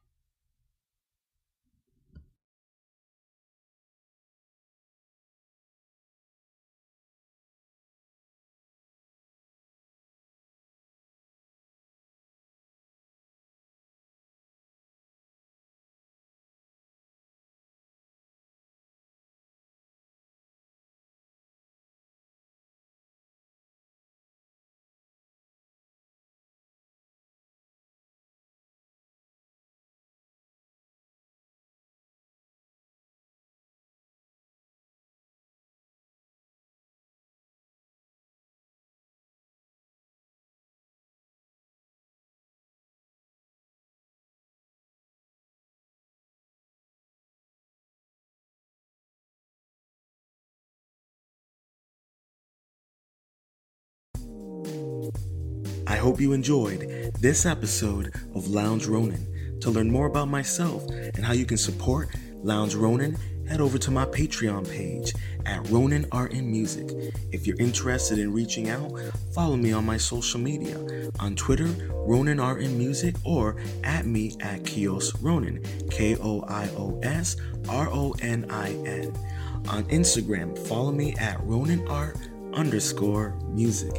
[55.92, 59.60] I hope you enjoyed this episode of Lounge Ronin.
[59.60, 62.08] To learn more about myself and how you can support
[62.42, 65.14] Lounge Ronin, head over to my Patreon page
[65.46, 67.14] at Ronin Art and Music.
[67.34, 68.90] If you're interested in reaching out,
[69.36, 70.78] follow me on my social media
[71.20, 76.70] on Twitter, Ronin Art and Music, or at me at Koios Ronin, K O I
[76.78, 77.36] O S
[77.68, 79.14] R O N I N.
[79.68, 82.16] On Instagram, follow me at Ronin Art
[82.54, 83.92] underscore music.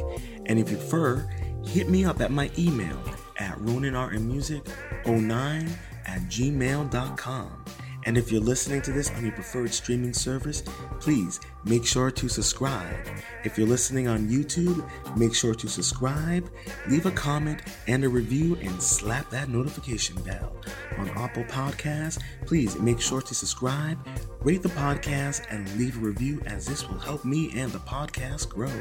[0.47, 1.29] And if you prefer,
[1.65, 2.97] hit me up at my email
[3.37, 5.69] at roninartandmusic09
[6.05, 7.65] at gmail.com.
[8.05, 10.61] And if you're listening to this on your preferred streaming service,
[10.99, 12.95] please make sure to subscribe.
[13.43, 16.49] If you're listening on YouTube, make sure to subscribe,
[16.89, 20.55] leave a comment and a review, and slap that notification bell.
[20.97, 23.97] On Apple Podcasts, please make sure to subscribe,
[24.41, 28.49] rate the podcast, and leave a review as this will help me and the podcast
[28.49, 28.71] grow.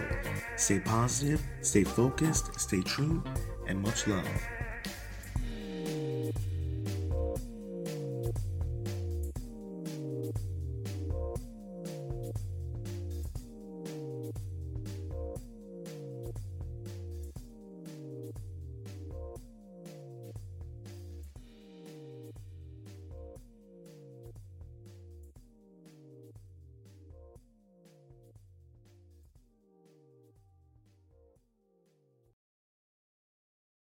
[0.56, 3.22] Stay positive, stay focused, stay true,
[3.66, 4.26] and much love.